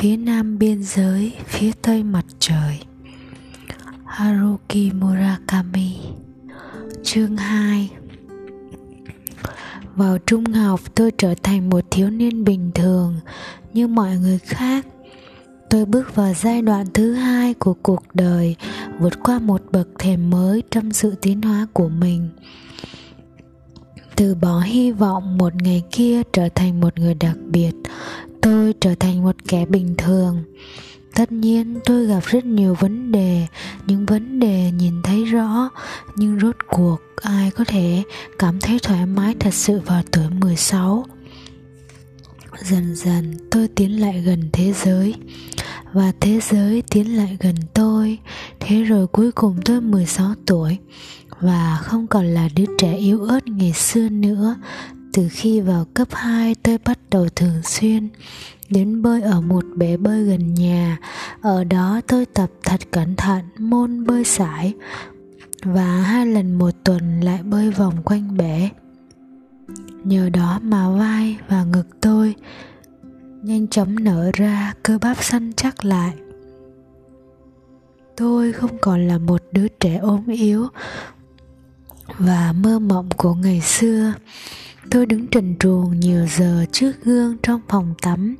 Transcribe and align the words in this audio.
phía 0.00 0.16
nam 0.16 0.58
biên 0.58 0.82
giới, 0.82 1.32
phía 1.46 1.70
tây 1.82 2.02
mặt 2.02 2.24
trời. 2.38 2.80
Haruki 4.04 4.92
Murakami, 4.94 5.96
Chương 7.02 7.36
2 7.36 7.90
Vào 9.94 10.18
trung 10.26 10.44
học, 10.44 10.80
tôi 10.94 11.12
trở 11.18 11.34
thành 11.42 11.70
một 11.70 11.80
thiếu 11.90 12.10
niên 12.10 12.44
bình 12.44 12.70
thường, 12.74 13.20
như 13.72 13.86
mọi 13.86 14.16
người 14.16 14.38
khác. 14.38 14.86
Tôi 15.70 15.84
bước 15.84 16.14
vào 16.14 16.34
giai 16.34 16.62
đoạn 16.62 16.86
thứ 16.94 17.12
hai 17.12 17.54
của 17.54 17.74
cuộc 17.82 18.02
đời, 18.14 18.56
vượt 18.98 19.14
qua 19.22 19.38
một 19.38 19.62
bậc 19.70 19.88
thềm 19.98 20.30
mới 20.30 20.62
trong 20.70 20.92
sự 20.92 21.14
tiến 21.22 21.42
hóa 21.42 21.66
của 21.72 21.88
mình. 21.88 22.28
Từ 24.16 24.34
bỏ 24.34 24.60
hy 24.60 24.92
vọng 24.92 25.38
một 25.38 25.54
ngày 25.62 25.82
kia 25.90 26.22
trở 26.32 26.48
thành 26.54 26.80
một 26.80 26.98
người 26.98 27.14
đặc 27.14 27.36
biệt 27.46 27.72
tôi 28.50 28.74
trở 28.80 28.94
thành 28.94 29.22
một 29.22 29.36
kẻ 29.48 29.66
bình 29.66 29.94
thường. 29.98 30.42
Tất 31.14 31.32
nhiên, 31.32 31.80
tôi 31.84 32.06
gặp 32.06 32.20
rất 32.24 32.44
nhiều 32.44 32.74
vấn 32.74 33.12
đề. 33.12 33.46
Những 33.86 34.06
vấn 34.06 34.40
đề 34.40 34.70
nhìn 34.70 35.02
thấy 35.02 35.24
rõ, 35.24 35.70
nhưng 36.16 36.40
rốt 36.40 36.56
cuộc 36.68 36.96
ai 37.22 37.50
có 37.50 37.64
thể 37.64 38.02
cảm 38.38 38.60
thấy 38.60 38.78
thoải 38.82 39.06
mái 39.06 39.34
thật 39.40 39.54
sự 39.54 39.80
vào 39.86 40.02
tuổi 40.12 40.28
16 40.40 41.04
dần 42.64 42.94
dần, 42.96 43.36
tôi 43.50 43.68
tiến 43.68 44.00
lại 44.00 44.20
gần 44.20 44.50
thế 44.52 44.72
giới. 44.72 45.14
Và 45.92 46.12
thế 46.20 46.40
giới 46.40 46.82
tiến 46.90 47.16
lại 47.16 47.36
gần 47.40 47.54
tôi. 47.74 48.18
Thế 48.60 48.82
rồi 48.82 49.06
cuối 49.06 49.32
cùng 49.32 49.56
tôi 49.64 49.80
16 49.80 50.34
tuổi. 50.46 50.78
Và 51.40 51.78
không 51.82 52.06
còn 52.06 52.26
là 52.26 52.48
đứa 52.56 52.66
trẻ 52.78 52.96
yếu 52.96 53.24
ớt 53.24 53.48
ngày 53.48 53.72
xưa 53.72 54.08
nữa 54.08 54.56
từ 55.12 55.28
khi 55.30 55.60
vào 55.60 55.86
cấp 55.94 56.08
2 56.10 56.54
tôi 56.54 56.78
bắt 56.78 56.98
đầu 57.10 57.28
thường 57.36 57.62
xuyên 57.64 58.08
đến 58.68 59.02
bơi 59.02 59.22
ở 59.22 59.40
một 59.40 59.64
bể 59.76 59.96
bơi 59.96 60.24
gần 60.24 60.54
nhà. 60.54 60.98
Ở 61.40 61.64
đó 61.64 62.00
tôi 62.06 62.26
tập 62.26 62.50
thật 62.64 62.80
cẩn 62.90 63.16
thận, 63.16 63.44
môn 63.58 64.06
bơi 64.06 64.24
sải 64.24 64.74
và 65.62 66.02
hai 66.02 66.26
lần 66.26 66.58
một 66.58 66.70
tuần 66.84 67.20
lại 67.20 67.42
bơi 67.42 67.70
vòng 67.70 68.02
quanh 68.04 68.36
bể. 68.36 68.68
Nhờ 70.04 70.28
đó 70.28 70.58
mà 70.62 70.90
vai 70.90 71.38
và 71.48 71.64
ngực 71.64 71.86
tôi 72.00 72.34
nhanh 73.42 73.68
chóng 73.68 74.04
nở 74.04 74.30
ra, 74.34 74.74
cơ 74.82 74.98
bắp 74.98 75.24
săn 75.24 75.52
chắc 75.56 75.84
lại. 75.84 76.12
Tôi 78.16 78.52
không 78.52 78.78
còn 78.80 79.08
là 79.08 79.18
một 79.18 79.42
đứa 79.52 79.68
trẻ 79.68 79.96
ốm 79.96 80.26
yếu 80.26 80.66
và 82.18 82.52
mơ 82.52 82.78
mộng 82.78 83.08
của 83.16 83.34
ngày 83.34 83.60
xưa 83.60 84.12
tôi 84.90 85.06
đứng 85.06 85.26
trần 85.26 85.56
truồng 85.58 86.00
nhiều 86.00 86.26
giờ 86.26 86.64
trước 86.72 86.92
gương 87.04 87.36
trong 87.42 87.60
phòng 87.68 87.94
tắm, 88.02 88.36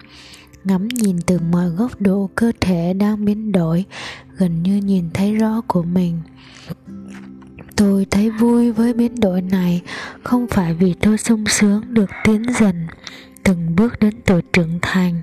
ngắm 0.65 0.89
nhìn 0.89 1.17
từ 1.27 1.39
mọi 1.53 1.69
góc 1.69 2.01
độ 2.01 2.31
cơ 2.35 2.53
thể 2.61 2.93
đang 2.93 3.25
biến 3.25 3.53
đổi, 3.53 3.85
gần 4.37 4.63
như 4.63 4.77
nhìn 4.77 5.11
thấy 5.15 5.35
rõ 5.35 5.61
của 5.67 5.83
mình. 5.83 6.21
Tôi 7.77 8.07
thấy 8.11 8.31
vui 8.31 8.73
với 8.73 8.95
biến 8.95 9.21
đổi 9.21 9.43
này, 9.43 9.83
không 10.23 10.47
phải 10.51 10.75
vì 10.75 10.95
tôi 10.95 11.19
sung 11.19 11.45
sướng 11.47 11.95
được 11.95 12.11
tiến 12.25 12.43
dần 12.61 12.87
từng 13.51 13.77
bước 13.77 13.99
đến 14.01 14.15
tuổi 14.27 14.43
trưởng 14.53 14.79
thành, 14.83 15.23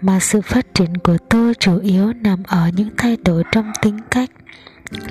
mà 0.00 0.20
sự 0.20 0.40
phát 0.40 0.74
triển 0.74 0.96
của 0.96 1.16
tôi 1.30 1.54
chủ 1.54 1.78
yếu 1.78 2.12
nằm 2.12 2.42
ở 2.46 2.70
những 2.76 2.90
thay 2.96 3.16
đổi 3.24 3.42
trong 3.52 3.72
tính 3.82 3.98
cách 4.10 4.30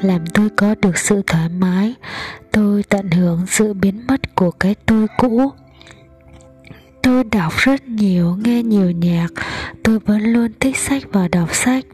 làm 0.02 0.26
tôi 0.34 0.50
có 0.50 0.76
được 0.82 0.98
sự 0.98 1.22
thoải 1.28 1.50
mái. 1.50 1.94
Tôi 2.52 2.84
tận 2.84 3.12
hưởng 3.12 3.46
sự 3.48 3.74
biến 3.74 4.08
mất 4.08 4.36
của 4.36 4.52
cái 4.52 4.76
tôi 4.86 5.08
cũ. 5.18 5.52
Tôi 7.02 7.24
đọc 7.24 7.54
rất 7.58 7.88
nhiều, 7.88 8.38
nghe 8.44 8.64
nhiều 8.64 8.92
nhạc. 8.92 9.28
Tôi 9.84 10.00
vẫn 10.00 10.22
luôn 10.22 10.52
thích 10.60 10.78
sách 10.78 11.04
và 11.12 11.28
đọc 11.28 11.56
sách 11.56 11.86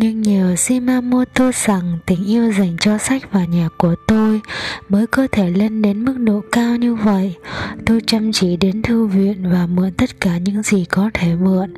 nhưng 0.00 0.22
nhờ 0.22 0.56
Shimamoto 0.56 1.50
rằng 1.54 1.98
tình 2.06 2.24
yêu 2.24 2.52
dành 2.52 2.76
cho 2.80 2.98
sách 2.98 3.22
và 3.32 3.44
nhà 3.44 3.68
của 3.76 3.94
tôi 4.06 4.40
mới 4.88 5.06
có 5.06 5.26
thể 5.32 5.50
lên 5.50 5.82
đến 5.82 6.04
mức 6.04 6.14
độ 6.18 6.42
cao 6.52 6.76
như 6.76 6.94
vậy. 6.94 7.34
Tôi 7.86 8.00
chăm 8.06 8.32
chỉ 8.32 8.56
đến 8.56 8.82
thư 8.82 9.06
viện 9.06 9.50
và 9.52 9.66
mượn 9.66 9.92
tất 9.92 10.20
cả 10.20 10.38
những 10.38 10.62
gì 10.62 10.84
có 10.84 11.10
thể 11.14 11.34
mượn. 11.34 11.74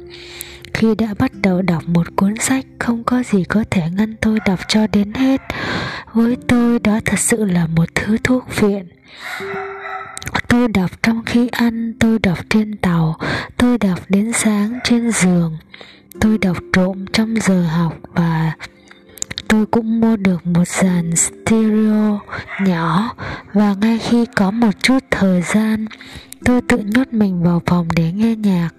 Khi 0.74 0.94
đã 0.94 1.14
bắt 1.18 1.32
đầu 1.42 1.62
đọc 1.62 1.82
một 1.86 2.16
cuốn 2.16 2.34
sách, 2.36 2.66
không 2.78 3.04
có 3.04 3.22
gì 3.22 3.44
có 3.44 3.64
thể 3.70 3.82
ngăn 3.96 4.16
tôi 4.20 4.38
đọc 4.46 4.60
cho 4.68 4.86
đến 4.86 5.14
hết. 5.14 5.40
Với 6.12 6.36
tôi 6.48 6.78
đó 6.78 7.00
thật 7.04 7.18
sự 7.18 7.44
là 7.44 7.66
một 7.66 7.94
thứ 7.94 8.16
thuốc 8.24 8.60
viện. 8.60 8.88
Tôi 10.48 10.68
đọc 10.68 10.90
trong 11.02 11.22
khi 11.26 11.48
ăn, 11.48 11.94
tôi 12.00 12.18
đọc 12.18 12.38
trên 12.50 12.76
tàu, 12.76 13.16
tôi 13.56 13.78
đọc 13.78 13.98
đến 14.08 14.32
sáng 14.32 14.78
trên 14.84 15.10
giường 15.10 15.56
tôi 16.20 16.38
đọc 16.38 16.56
trộm 16.72 17.04
trong 17.12 17.34
giờ 17.42 17.62
học 17.62 17.94
và 18.14 18.52
tôi 19.48 19.66
cũng 19.66 20.00
mua 20.00 20.16
được 20.16 20.46
một 20.46 20.68
dàn 20.68 21.16
stereo 21.16 22.20
nhỏ. 22.66 23.14
Và 23.52 23.74
ngay 23.80 23.98
khi 23.98 24.26
có 24.36 24.50
một 24.50 24.82
chút 24.82 24.98
thời 25.10 25.42
gian 25.42 25.86
tôi 26.44 26.60
tự 26.68 26.78
nhốt 26.78 27.12
mình 27.12 27.42
vào 27.42 27.62
phòng 27.66 27.88
để 27.96 28.12
nghe 28.12 28.36
nhạc. 28.36 28.70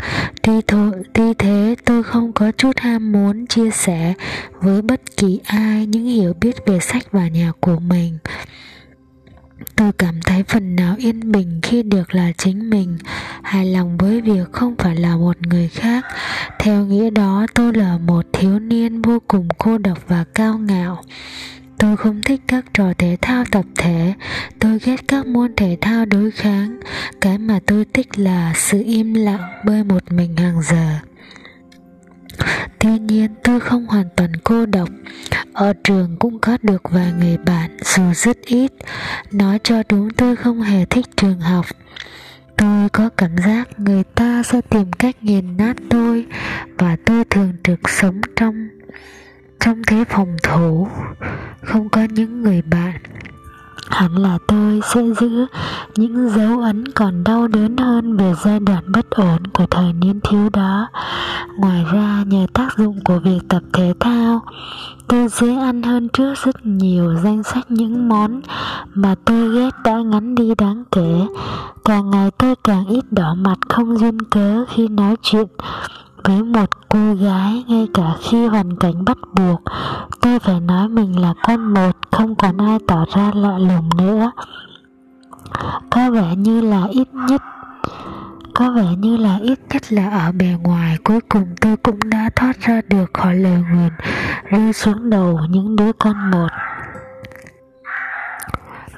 Tuy, 0.41 0.61
thôi, 0.67 0.91
tuy 1.13 1.33
thế 1.33 1.75
tôi 1.85 2.03
không 2.03 2.33
có 2.33 2.51
chút 2.57 2.77
ham 2.79 3.11
muốn 3.11 3.47
chia 3.47 3.71
sẻ 3.71 4.13
với 4.61 4.81
bất 4.81 5.01
kỳ 5.17 5.39
ai 5.45 5.85
những 5.85 6.05
hiểu 6.05 6.33
biết 6.41 6.55
về 6.65 6.79
sách 6.79 7.11
và 7.11 7.27
nhạc 7.27 7.51
của 7.59 7.79
mình. 7.79 8.17
Tôi 9.75 9.91
cảm 9.97 10.21
thấy 10.21 10.43
phần 10.43 10.75
nào 10.75 10.95
yên 10.97 11.31
bình 11.31 11.59
khi 11.63 11.83
được 11.83 12.15
là 12.15 12.31
chính 12.37 12.69
mình 12.69 12.97
hài 13.51 13.65
lòng 13.65 13.97
với 13.97 14.21
việc 14.21 14.51
không 14.51 14.75
phải 14.77 14.95
là 14.95 15.15
một 15.15 15.37
người 15.47 15.67
khác. 15.67 16.05
Theo 16.59 16.85
nghĩa 16.85 17.09
đó, 17.09 17.45
tôi 17.53 17.73
là 17.73 17.97
một 17.97 18.25
thiếu 18.33 18.59
niên 18.59 19.01
vô 19.01 19.19
cùng 19.27 19.47
cô 19.57 19.77
độc 19.77 19.97
và 20.07 20.25
cao 20.33 20.57
ngạo. 20.57 21.03
Tôi 21.77 21.97
không 21.97 22.21
thích 22.21 22.41
các 22.47 22.65
trò 22.73 22.93
thể 22.97 23.17
thao 23.21 23.43
tập 23.51 23.65
thể. 23.75 24.13
Tôi 24.59 24.79
ghét 24.83 25.07
các 25.07 25.27
môn 25.27 25.55
thể 25.57 25.77
thao 25.81 26.05
đối 26.05 26.31
kháng. 26.31 26.79
Cái 27.21 27.37
mà 27.37 27.59
tôi 27.65 27.85
thích 27.93 28.19
là 28.19 28.53
sự 28.55 28.83
im 28.85 29.13
lặng 29.13 29.61
bơi 29.65 29.83
một 29.83 30.11
mình 30.11 30.37
hàng 30.37 30.61
giờ. 30.61 30.95
Tuy 32.79 32.99
nhiên, 32.99 33.29
tôi 33.43 33.59
không 33.59 33.85
hoàn 33.85 34.05
toàn 34.15 34.31
cô 34.43 34.65
độc. 34.65 34.89
Ở 35.53 35.73
trường 35.83 36.15
cũng 36.19 36.39
có 36.39 36.57
được 36.61 36.91
vài 36.91 37.11
người 37.19 37.37
bạn, 37.37 37.77
dù 37.83 38.03
rất 38.15 38.37
ít. 38.45 38.71
Nói 39.31 39.59
cho 39.63 39.83
đúng, 39.89 40.09
tôi 40.09 40.35
không 40.35 40.61
hề 40.61 40.85
thích 40.85 41.05
trường 41.17 41.39
học 41.39 41.65
tôi 42.61 42.89
có 42.89 43.09
cảm 43.17 43.37
giác 43.45 43.79
người 43.79 44.03
ta 44.03 44.43
sẽ 44.43 44.61
tìm 44.61 44.91
cách 44.91 45.15
nghiền 45.21 45.57
nát 45.57 45.73
tôi 45.89 46.25
và 46.77 46.97
tôi 47.05 47.23
thường 47.29 47.53
trực 47.63 47.89
sống 47.89 48.21
trong 48.35 48.67
trong 49.59 49.81
thế 49.87 50.03
phòng 50.09 50.35
thủ, 50.43 50.87
không 51.61 51.89
có 51.89 52.03
những 52.03 52.41
người 52.41 52.61
bạn 52.61 53.01
hẳn 54.01 54.15
là 54.15 54.37
tôi 54.47 54.81
sẽ 54.93 55.01
giữ 55.19 55.45
những 55.95 56.29
dấu 56.29 56.59
ấn 56.59 56.87
còn 56.87 57.23
đau 57.23 57.47
đớn 57.47 57.77
hơn 57.77 58.17
về 58.17 58.33
giai 58.43 58.59
đoạn 58.59 58.83
bất 58.87 59.09
ổn 59.09 59.47
của 59.53 59.65
thời 59.65 59.93
niên 59.93 60.19
thiếu 60.23 60.49
đó. 60.53 60.87
Ngoài 61.57 61.85
ra, 61.93 62.23
nhờ 62.27 62.45
tác 62.53 62.77
dụng 62.77 62.99
của 63.03 63.19
việc 63.19 63.39
tập 63.49 63.63
thể 63.73 63.93
thao, 63.99 64.41
tôi 65.07 65.27
dễ 65.27 65.55
ăn 65.55 65.83
hơn 65.83 66.09
trước 66.09 66.33
rất 66.43 66.65
nhiều 66.65 67.15
danh 67.23 67.43
sách 67.43 67.71
những 67.71 68.09
món 68.09 68.41
mà 68.93 69.15
tôi 69.25 69.49
ghét 69.49 69.71
đã 69.83 69.97
ngắn 69.97 70.35
đi 70.35 70.55
đáng 70.57 70.83
kể. 70.91 71.27
Càng 71.85 72.09
ngày 72.09 72.31
tôi 72.31 72.55
càng 72.63 72.85
ít 72.85 73.05
đỏ 73.11 73.33
mặt 73.33 73.57
không 73.69 73.97
duyên 73.97 74.21
cớ 74.21 74.65
khi 74.65 74.87
nói 74.87 75.15
chuyện 75.21 75.47
với 76.23 76.43
một 76.43 76.69
cô 76.89 77.13
gái 77.13 77.63
ngay 77.67 77.87
cả 77.93 78.15
khi 78.21 78.47
hoàn 78.47 78.77
cảnh 78.77 79.05
bắt 79.05 79.17
buộc, 79.33 79.61
tôi 80.21 80.39
phải 80.39 80.59
nói 80.59 80.89
mình 80.89 81.19
là 81.19 81.33
con 81.43 81.73
một, 81.73 81.91
không 82.11 82.35
còn 82.35 82.57
ai 82.57 82.77
tỏ 82.87 83.05
ra 83.15 83.31
lạ 83.35 83.57
lùng 83.57 83.89
nữa. 83.97 84.31
Có 85.89 86.11
vẻ 86.11 86.35
như 86.35 86.61
là 86.61 86.87
ít 86.89 87.07
nhất, 87.13 87.41
có 88.53 88.71
vẻ 88.71 88.85
như 88.97 89.17
là 89.17 89.37
ít 89.41 89.59
nhất 89.73 89.93
là 89.93 90.09
ở 90.09 90.31
bề 90.31 90.55
ngoài 90.61 90.97
cuối 91.03 91.19
cùng 91.29 91.55
tôi 91.61 91.77
cũng 91.77 91.99
đã 92.05 92.29
thoát 92.35 92.59
ra 92.59 92.81
được 92.89 93.09
khỏi 93.13 93.35
lời 93.35 93.63
nguyền, 93.71 93.91
rơi 94.49 94.73
xuống 94.73 95.09
đầu 95.09 95.39
những 95.49 95.75
đứa 95.75 95.91
con 95.93 96.31
một. 96.31 96.47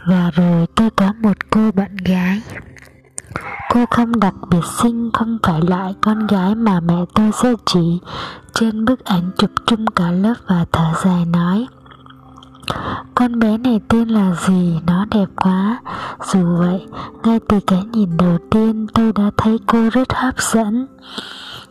Và 0.08 0.32
rồi 0.34 0.66
tôi 0.76 0.90
có 0.90 1.14
một 1.20 1.38
cô 1.50 1.72
bạn 1.72 1.96
gái. 1.96 2.42
Cô 3.74 3.86
không 3.92 4.20
đặc 4.20 4.34
biệt 4.50 4.66
xinh, 4.66 5.12
không 5.14 5.38
phải 5.44 5.62
loại 5.62 5.96
con 6.02 6.28
gái 6.28 6.56
mà 6.56 6.80
mẹ 6.80 7.06
tôi 7.14 7.32
sẽ 7.32 7.54
chỉ. 7.66 8.00
Trên 8.54 8.86
bức 8.86 9.06
ảnh 9.06 9.32
chụp 9.38 9.50
chung 9.66 9.88
cả 9.88 10.12
lớp 10.12 10.34
và 10.48 10.66
thở 10.72 10.94
dài 11.04 11.26
nói, 11.26 11.68
con 13.16 13.40
bé 13.40 13.58
này 13.58 13.82
tên 13.88 14.10
là 14.10 14.36
gì? 14.48 14.80
Nó 14.88 15.06
đẹp 15.12 15.30
quá. 15.36 15.80
Dù 16.26 16.58
vậy, 16.58 16.88
ngay 17.24 17.40
từ 17.50 17.60
cái 17.68 17.84
nhìn 17.92 18.18
đầu 18.18 18.38
tiên, 18.52 18.88
tôi 18.94 19.12
đã 19.14 19.32
thấy 19.38 19.60
cô 19.68 19.90
rất 19.90 20.14
hấp 20.14 20.42
dẫn. 20.42 20.88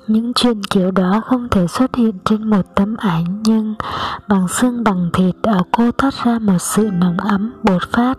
Những 0.07 0.33
chuyện 0.35 0.63
kiểu 0.71 0.91
đó 0.91 1.21
không 1.27 1.49
thể 1.49 1.67
xuất 1.67 1.97
hiện 1.97 2.19
trên 2.25 2.51
một 2.51 2.63
tấm 2.75 2.97
ảnh, 2.99 3.43
nhưng 3.45 3.75
bằng 4.29 4.49
xương 4.49 4.85
bằng 4.85 5.11
thịt 5.13 5.35
ở 5.43 5.63
cô 5.73 5.91
thoát 5.99 6.15
ra 6.25 6.39
một 6.39 6.59
sự 6.59 6.91
nồng 6.93 7.17
ấm 7.17 7.53
bột 7.63 7.83
phát 7.89 8.19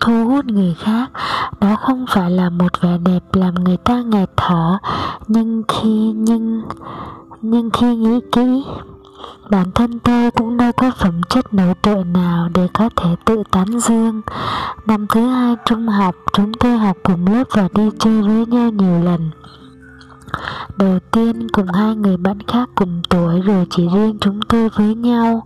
thu 0.00 0.24
hút 0.24 0.44
người 0.44 0.74
khác. 0.80 1.10
Đó 1.60 1.76
không 1.76 2.04
phải 2.10 2.30
là 2.30 2.50
một 2.50 2.80
vẻ 2.80 2.98
đẹp 3.04 3.20
làm 3.32 3.54
người 3.54 3.76
ta 3.76 4.02
nghẹt 4.02 4.30
thở, 4.36 4.78
nhưng 5.28 5.62
khi, 5.68 6.12
nhưng 6.16 6.62
nhưng 7.42 7.70
khi 7.70 7.96
nghĩ 7.96 8.20
kỹ, 8.32 8.64
bản 9.50 9.70
thân 9.74 9.98
tôi 9.98 10.30
cũng 10.30 10.56
đâu 10.56 10.72
có 10.72 10.90
phẩm 10.98 11.20
chất 11.28 11.54
nổi 11.54 11.74
trội 11.82 12.04
nào 12.04 12.48
để 12.54 12.68
có 12.74 12.88
thể 12.96 13.16
tự 13.24 13.42
tán 13.50 13.80
dương. 13.80 14.20
Năm 14.86 15.06
thứ 15.08 15.26
hai 15.26 15.56
trung 15.64 15.88
học, 15.88 16.14
chúng 16.32 16.52
tôi 16.54 16.78
học 16.78 16.96
cùng 17.02 17.26
lớp 17.26 17.44
và 17.50 17.68
đi 17.74 17.90
chơi 17.98 18.22
với 18.22 18.46
nhau 18.46 18.70
nhiều 18.70 19.04
lần. 19.04 19.30
Đầu 20.76 20.98
tiên, 21.10 21.48
cùng 21.52 21.66
hai 21.72 21.96
người 21.96 22.16
bạn 22.16 22.38
khác 22.46 22.68
cùng 22.74 23.02
tuổi 23.08 23.40
rồi 23.40 23.66
chỉ 23.70 23.88
riêng 23.94 24.18
chúng 24.20 24.40
tôi 24.48 24.68
với 24.68 24.94
nhau. 24.94 25.42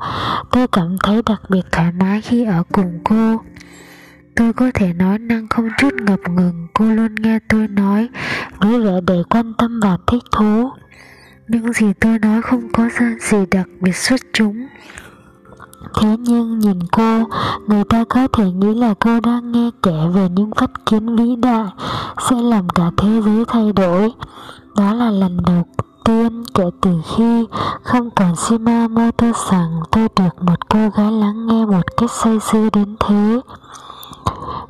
Tôi 0.51 0.69
cảm 0.69 0.97
thấy 1.03 1.23
đặc 1.27 1.41
biệt 1.49 1.63
thoải 1.73 1.93
mái 2.01 2.21
khi 2.21 2.45
ở 2.45 2.63
cùng 2.73 3.01
cô. 3.05 3.37
Tôi 4.37 4.53
có 4.53 4.71
thể 4.75 4.93
nói 4.93 5.19
năng 5.19 5.49
không 5.49 5.69
chút 5.79 5.95
ngập 5.95 6.21
ngừng 6.31 6.67
Cô 6.75 6.85
luôn 6.85 7.15
nghe 7.15 7.39
tôi 7.49 7.69
nói 7.69 8.09
Với 8.61 8.81
vẻ 8.81 9.01
để 9.07 9.23
quan 9.31 9.53
tâm 9.59 9.81
và 9.81 9.99
thích 10.07 10.23
thú 10.33 10.71
Những 11.49 11.73
gì 11.73 11.93
tôi 12.01 12.19
nói 12.19 12.43
không 12.43 12.73
có 12.73 12.89
gì 13.21 13.39
đặc 13.51 13.67
biệt 13.81 13.97
xuất 13.97 14.21
chúng 14.33 14.67
Thế 15.95 16.17
nhưng 16.19 16.59
nhìn 16.59 16.79
cô, 16.93 17.25
người 17.67 17.85
ta 17.85 18.05
có 18.09 18.29
thể 18.33 18.51
nghĩ 18.51 18.75
là 18.75 18.95
cô 19.01 19.21
đang 19.21 19.53
nghe 19.53 19.71
kể 19.83 19.93
về 20.15 20.29
những 20.29 20.51
phát 20.57 20.71
kiến 20.87 21.17
vĩ 21.17 21.37
đại 21.37 21.67
sẽ 22.31 22.37
làm 22.37 22.69
cả 22.69 22.91
thế 22.97 23.23
giới 23.25 23.45
thay 23.49 23.73
đổi. 23.73 24.13
Đó 24.77 24.95
là 24.95 25.11
lần 25.11 25.37
đầu 25.47 25.63
tiên 26.05 26.45
kể 26.55 26.65
từ 26.83 26.91
khi 27.17 27.47
không 27.83 28.11
còn 28.11 28.37
Sima 28.37 28.89
mơ 28.89 29.11
tôi 29.17 29.33
rằng 29.51 29.81
tôi 29.91 30.09
được 30.17 30.43
một 30.43 30.69
cô 30.69 30.89
gái 30.97 31.13
lắng 31.13 31.47
nghe 31.47 31.67
một 31.67 31.83
cách 31.97 32.11
say 32.11 32.39
sưa 32.41 32.69
đến 32.73 32.97
thế. 33.01 33.41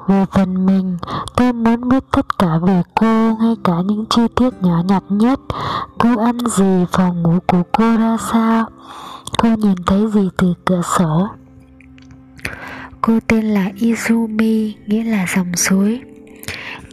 Về 0.06 0.24
phần 0.32 0.66
mình, 0.66 0.96
tôi 1.36 1.52
muốn 1.52 1.88
biết 1.88 2.04
tất 2.12 2.38
cả 2.38 2.58
về 2.62 2.82
cô, 2.94 3.36
ngay 3.40 3.56
cả 3.64 3.72
những 3.84 4.04
chi 4.10 4.22
tiết 4.36 4.62
nhỏ 4.62 4.82
nhặt 4.84 5.02
nhất. 5.08 5.40
Cô 5.98 6.18
ăn 6.18 6.38
gì, 6.38 6.84
phòng 6.92 7.22
ngủ 7.22 7.38
của 7.46 7.62
cô 7.72 7.96
ra 7.96 8.16
sao, 8.32 8.66
cô 9.38 9.48
nhìn 9.48 9.76
thấy 9.86 10.10
gì 10.10 10.28
từ 10.36 10.54
cửa 10.64 10.82
sổ. 10.98 11.28
Cô 13.00 13.18
tên 13.26 13.44
là 13.44 13.70
Izumi, 13.78 14.72
nghĩa 14.86 15.04
là 15.04 15.26
dòng 15.36 15.56
suối. 15.56 16.00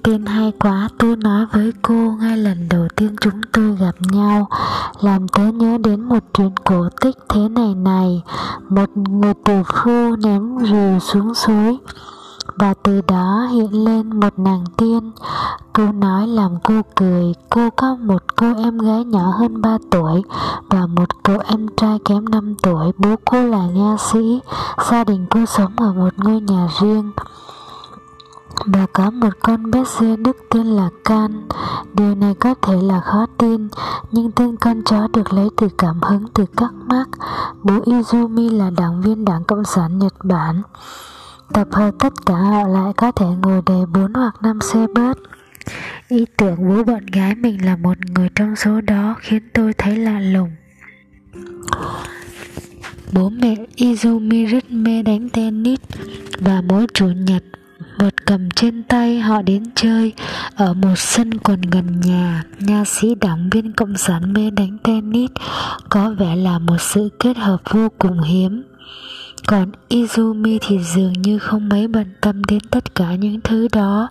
Tên 0.04 0.26
hay 0.26 0.52
quá, 0.60 0.90
tôi 0.98 1.16
nói 1.16 1.46
với 1.52 1.72
cô 1.82 1.94
ngay 2.20 2.38
lần 2.38 2.70
đầu 2.70 2.88
tiên 2.96 3.16
chúng 3.22 3.42
tôi 3.54 3.76
gặp 3.76 3.96
nhau, 4.12 4.48
làm 5.02 5.28
tớ 5.28 5.44
nhớ 5.44 5.78
đến 5.84 6.02
một 6.02 6.24
chuyện 6.34 6.52
cổ 6.66 6.90
tích 7.02 7.16
thế 7.30 7.50
này 7.50 7.76
này, 7.76 8.22
một 8.70 8.90
người 8.98 9.34
tử 9.46 9.64
phu 9.64 10.16
ném 10.16 10.58
rìu 10.60 11.00
xuống 11.00 11.34
suối, 11.34 11.78
và 12.56 12.74
từ 12.84 13.02
đó 13.08 13.48
hiện 13.52 13.86
lên 13.86 14.20
một 14.20 14.40
nàng 14.40 14.66
tiên. 14.78 15.12
Câu 15.74 15.92
nói 15.92 16.28
làm 16.28 16.52
cô 16.64 16.82
cười, 16.96 17.34
cô 17.50 17.70
có 17.76 17.96
một 17.96 18.24
cô 18.36 18.54
em 18.64 18.78
gái 18.78 19.06
nhỏ 19.06 19.32
hơn 19.40 19.62
3 19.62 19.78
tuổi 19.92 20.24
và 20.70 20.88
một 20.88 21.24
cậu 21.24 21.38
em 21.48 21.68
trai 21.78 22.00
kém 22.06 22.30
5 22.30 22.56
tuổi, 22.62 22.92
bố 22.98 23.16
cô 23.26 23.48
là 23.48 23.66
nha 23.66 23.96
sĩ, 24.12 24.42
gia 24.92 25.04
đình 25.04 25.26
cô 25.30 25.46
sống 25.46 25.74
ở 25.78 25.94
một 25.94 26.14
ngôi 26.18 26.42
nhà 26.42 26.68
riêng 26.82 27.12
và 28.66 28.86
có 28.94 29.10
một 29.10 29.30
con 29.40 29.72
bé 29.72 29.84
dê 30.00 30.16
đức 30.16 30.38
tên 30.50 30.66
là 30.66 30.90
Can. 31.06 31.48
Điều 31.94 32.16
này 32.16 32.36
có 32.36 32.56
thể 32.62 32.82
là 32.82 33.00
khó 33.00 33.26
tin, 33.38 33.68
nhưng 34.12 34.32
tên 34.32 34.58
con 34.58 34.82
chó 34.86 35.08
được 35.14 35.34
lấy 35.34 35.50
từ 35.58 35.68
cảm 35.78 36.02
hứng 36.02 36.28
từ 36.34 36.46
các 36.58 36.74
mark. 36.74 37.10
Bố 37.64 37.74
Izumi 37.74 38.58
là 38.58 38.70
đảng 38.70 39.02
viên 39.02 39.26
Đảng 39.26 39.44
Cộng 39.44 39.64
sản 39.64 40.00
Nhật 40.00 40.14
Bản. 40.24 40.62
Tập 41.54 41.68
hợp 41.72 41.92
tất 42.00 42.14
cả 42.26 42.34
họ 42.34 42.68
lại 42.68 42.94
có 42.98 43.12
thể 43.12 43.26
ngồi 43.26 43.62
đầy 43.66 43.86
4 43.86 44.14
hoặc 44.14 44.36
5 44.42 44.60
xe 44.62 44.86
bớt. 44.96 45.18
Ý 46.08 46.26
tưởng 46.38 46.56
bố 46.70 46.84
bạn 46.84 47.06
gái 47.06 47.36
mình 47.36 47.66
là 47.66 47.76
một 47.76 47.98
người 48.16 48.30
trong 48.36 48.56
số 48.56 48.82
đó 48.82 49.16
khiến 49.20 49.44
tôi 49.54 49.74
thấy 49.78 49.96
lạ 49.96 50.20
lùng. 50.20 50.52
Bố 53.12 53.30
mẹ 53.30 53.56
Izumi 53.76 54.48
rất 54.48 54.72
mê 54.72 55.04
đánh 55.04 55.30
tennis 55.30 55.80
và 56.40 56.62
mỗi 56.62 56.86
chủ 56.94 57.06
nhật, 57.06 57.44
một 58.00 58.26
cầm 58.26 58.50
trên 58.50 58.84
tay 58.84 59.20
họ 59.20 59.42
đến 59.42 59.64
chơi 59.76 60.14
ở 60.56 60.74
một 60.74 60.98
sân 60.98 61.38
quần 61.38 61.62
gần 61.62 62.00
nhà 62.02 62.44
nha 62.60 62.84
sĩ 62.86 63.16
đảng 63.16 63.50
viên 63.52 63.74
cộng 63.74 63.98
sản 63.98 64.34
mê 64.34 64.50
đánh 64.50 64.78
tennis 64.84 65.30
có 65.90 66.16
vẻ 66.20 66.36
là 66.36 66.60
một 66.60 66.78
sự 66.80 67.10
kết 67.20 67.38
hợp 67.38 67.58
vô 67.70 67.88
cùng 68.00 68.22
hiếm 68.22 68.64
còn 69.48 69.72
Izumi 69.90 70.60
thì 70.68 70.80
dường 70.80 71.14
như 71.14 71.40
không 71.40 71.70
mấy 71.70 71.88
bận 71.88 72.08
tâm 72.22 72.44
đến 72.44 72.60
tất 72.72 72.96
cả 72.96 73.16
những 73.16 73.42
thứ 73.42 73.68
đó 73.72 74.10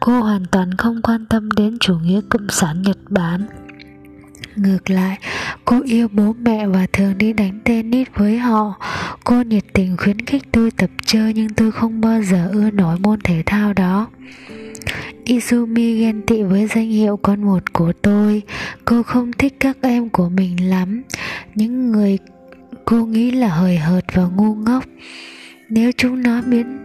Cô 0.00 0.20
hoàn 0.20 0.44
toàn 0.46 0.74
không 0.74 1.02
quan 1.02 1.26
tâm 1.26 1.50
đến 1.50 1.78
chủ 1.80 1.94
nghĩa 1.98 2.20
cộng 2.28 2.48
sản 2.48 2.82
Nhật 2.82 2.98
Bản 3.08 3.46
Ngược 4.56 4.90
lại, 4.90 5.18
cô 5.64 5.80
yêu 5.84 6.08
bố 6.12 6.34
mẹ 6.40 6.66
và 6.66 6.86
thường 6.92 7.18
đi 7.18 7.32
đánh 7.32 7.60
tennis 7.64 8.08
với 8.14 8.38
họ. 8.38 8.74
Cô 9.24 9.42
nhiệt 9.42 9.64
tình 9.72 9.96
khuyến 9.96 10.26
khích 10.26 10.42
tôi 10.52 10.70
tập 10.70 10.90
chơi 11.06 11.32
nhưng 11.34 11.48
tôi 11.48 11.72
không 11.72 12.00
bao 12.00 12.22
giờ 12.22 12.48
ưa 12.52 12.70
nổi 12.70 12.98
môn 12.98 13.20
thể 13.24 13.42
thao 13.46 13.72
đó. 13.72 14.06
Izumi 15.24 16.00
ghen 16.00 16.22
tị 16.26 16.42
với 16.42 16.66
danh 16.66 16.90
hiệu 16.90 17.16
con 17.16 17.42
một 17.42 17.72
của 17.72 17.92
tôi. 18.02 18.42
Cô 18.84 19.02
không 19.02 19.32
thích 19.32 19.56
các 19.60 19.76
em 19.82 20.08
của 20.08 20.28
mình 20.28 20.70
lắm. 20.70 21.02
Những 21.54 21.92
người 21.92 22.18
cô 22.84 22.96
nghĩ 23.06 23.30
là 23.30 23.48
hời 23.48 23.78
hợt 23.78 24.04
và 24.14 24.22
ngu 24.36 24.54
ngốc. 24.54 24.84
Nếu 25.68 25.90
chúng 25.96 26.22
nó 26.22 26.40
biến, 26.42 26.78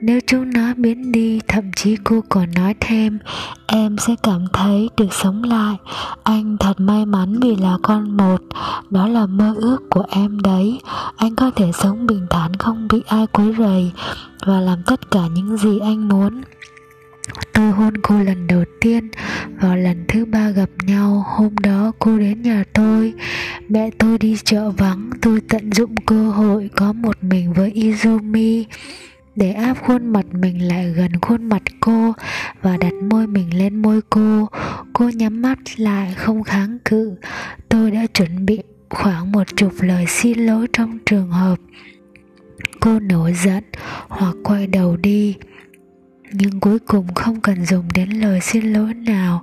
nếu 0.00 0.20
chúng 0.26 0.52
nó 0.52 0.74
biến 0.76 1.12
đi, 1.12 1.40
thậm 1.48 1.70
chí 1.76 1.96
cô 2.04 2.20
còn 2.28 2.54
nói 2.54 2.74
thêm, 2.80 3.18
em 3.66 3.98
sẽ 3.98 4.14
cảm 4.22 4.44
thấy 4.52 4.88
được 4.96 5.12
sống 5.12 5.44
lại. 5.44 5.76
Anh 6.22 6.56
thật 6.60 6.80
may 6.80 7.06
mắn 7.06 7.40
vì 7.40 7.56
là 7.56 7.76
con 7.82 8.16
một. 8.16 8.42
Đó 8.90 9.08
là 9.08 9.26
mơ 9.26 9.54
ước 9.56 9.78
của 9.90 10.04
em 10.10 10.40
đấy. 10.40 10.80
Anh 11.16 11.34
có 11.34 11.50
thể 11.56 11.72
sống 11.72 12.06
bình 12.06 12.26
thản 12.30 12.56
không 12.56 12.88
bị 12.88 13.02
ai 13.06 13.26
quấy 13.26 13.54
rầy 13.58 13.92
và 14.46 14.60
làm 14.60 14.82
tất 14.86 15.10
cả 15.10 15.20
những 15.34 15.56
gì 15.56 15.78
anh 15.78 16.08
muốn. 16.08 16.42
Tôi 17.52 17.70
hôn 17.70 17.94
cô 18.02 18.18
lần 18.22 18.46
đầu 18.46 18.64
tiên 18.80 19.08
Vào 19.60 19.76
lần 19.76 20.04
thứ 20.08 20.24
ba 20.24 20.50
gặp 20.50 20.70
nhau. 20.86 21.24
Hôm 21.26 21.56
đó 21.56 21.92
cô 21.98 22.18
đến 22.18 22.42
nhà 22.42 22.64
tôi. 22.72 23.12
Mẹ 23.68 23.90
tôi 23.98 24.18
đi 24.18 24.36
chợ 24.44 24.70
vắng. 24.70 25.10
Tôi 25.22 25.40
tận 25.48 25.72
dụng 25.72 25.96
cơ 25.96 26.30
hội 26.30 26.70
có 26.76 26.92
một 26.92 27.24
mình 27.24 27.52
với 27.52 27.72
Izumi 27.72 28.64
để 29.36 29.52
áp 29.52 29.74
khuôn 29.74 30.06
mặt 30.06 30.26
mình 30.32 30.68
lại 30.68 30.88
gần 30.88 31.10
khuôn 31.22 31.48
mặt 31.48 31.62
cô 31.80 32.12
và 32.62 32.76
đặt 32.76 32.92
môi 33.10 33.26
mình 33.26 33.58
lên 33.58 33.82
môi 33.82 34.00
cô. 34.10 34.48
Cô 34.92 35.10
nhắm 35.14 35.42
mắt 35.42 35.58
lại 35.76 36.14
không 36.16 36.42
kháng 36.42 36.78
cự. 36.84 37.14
Tôi 37.68 37.90
đã 37.90 38.06
chuẩn 38.14 38.46
bị 38.46 38.62
khoảng 38.90 39.32
một 39.32 39.56
chục 39.56 39.72
lời 39.80 40.04
xin 40.08 40.38
lỗi 40.38 40.66
trong 40.72 40.98
trường 41.06 41.30
hợp. 41.30 41.56
Cô 42.80 43.00
nổi 43.00 43.34
giận 43.44 43.64
hoặc 44.08 44.34
quay 44.44 44.66
đầu 44.66 44.96
đi 44.96 45.36
nhưng 46.32 46.60
cuối 46.60 46.78
cùng 46.78 47.14
không 47.14 47.40
cần 47.40 47.64
dùng 47.66 47.88
đến 47.94 48.10
lời 48.10 48.40
xin 48.40 48.72
lỗi 48.72 48.94
nào. 48.94 49.42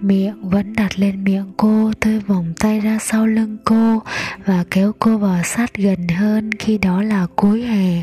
Miệng 0.00 0.50
vẫn 0.50 0.72
đặt 0.76 0.98
lên 0.98 1.24
miệng 1.24 1.52
cô 1.56 1.92
tôi 2.00 2.20
vòng 2.20 2.52
tay 2.60 2.80
ra 2.80 2.98
sau 3.00 3.26
lưng 3.26 3.58
cô 3.64 4.02
và 4.46 4.64
kéo 4.70 4.92
cô 4.98 5.18
vào 5.18 5.42
sát 5.42 5.74
gần 5.74 6.08
hơn 6.08 6.50
khi 6.58 6.78
đó 6.78 7.02
là 7.02 7.26
cuối 7.36 7.62
hè. 7.62 8.02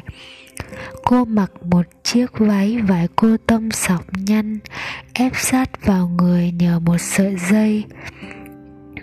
Cô 1.03 1.25
mặc 1.25 1.51
một 1.63 1.85
chiếc 2.03 2.39
váy 2.39 2.77
vải 2.77 3.07
cô 3.15 3.37
tông 3.47 3.71
sọc 3.71 4.05
nhăn, 4.17 4.59
ép 5.13 5.31
sát 5.35 5.85
vào 5.85 6.07
người 6.07 6.51
nhờ 6.51 6.79
một 6.79 6.97
sợi 6.97 7.35
dây. 7.49 7.83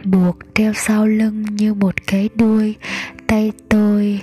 Buộc 0.04 0.36
đeo 0.54 0.72
sau 0.72 1.06
lưng 1.06 1.42
như 1.42 1.74
một 1.74 1.94
cái 2.06 2.28
đuôi. 2.34 2.74
Tay 3.26 3.52
tôi 3.68 4.20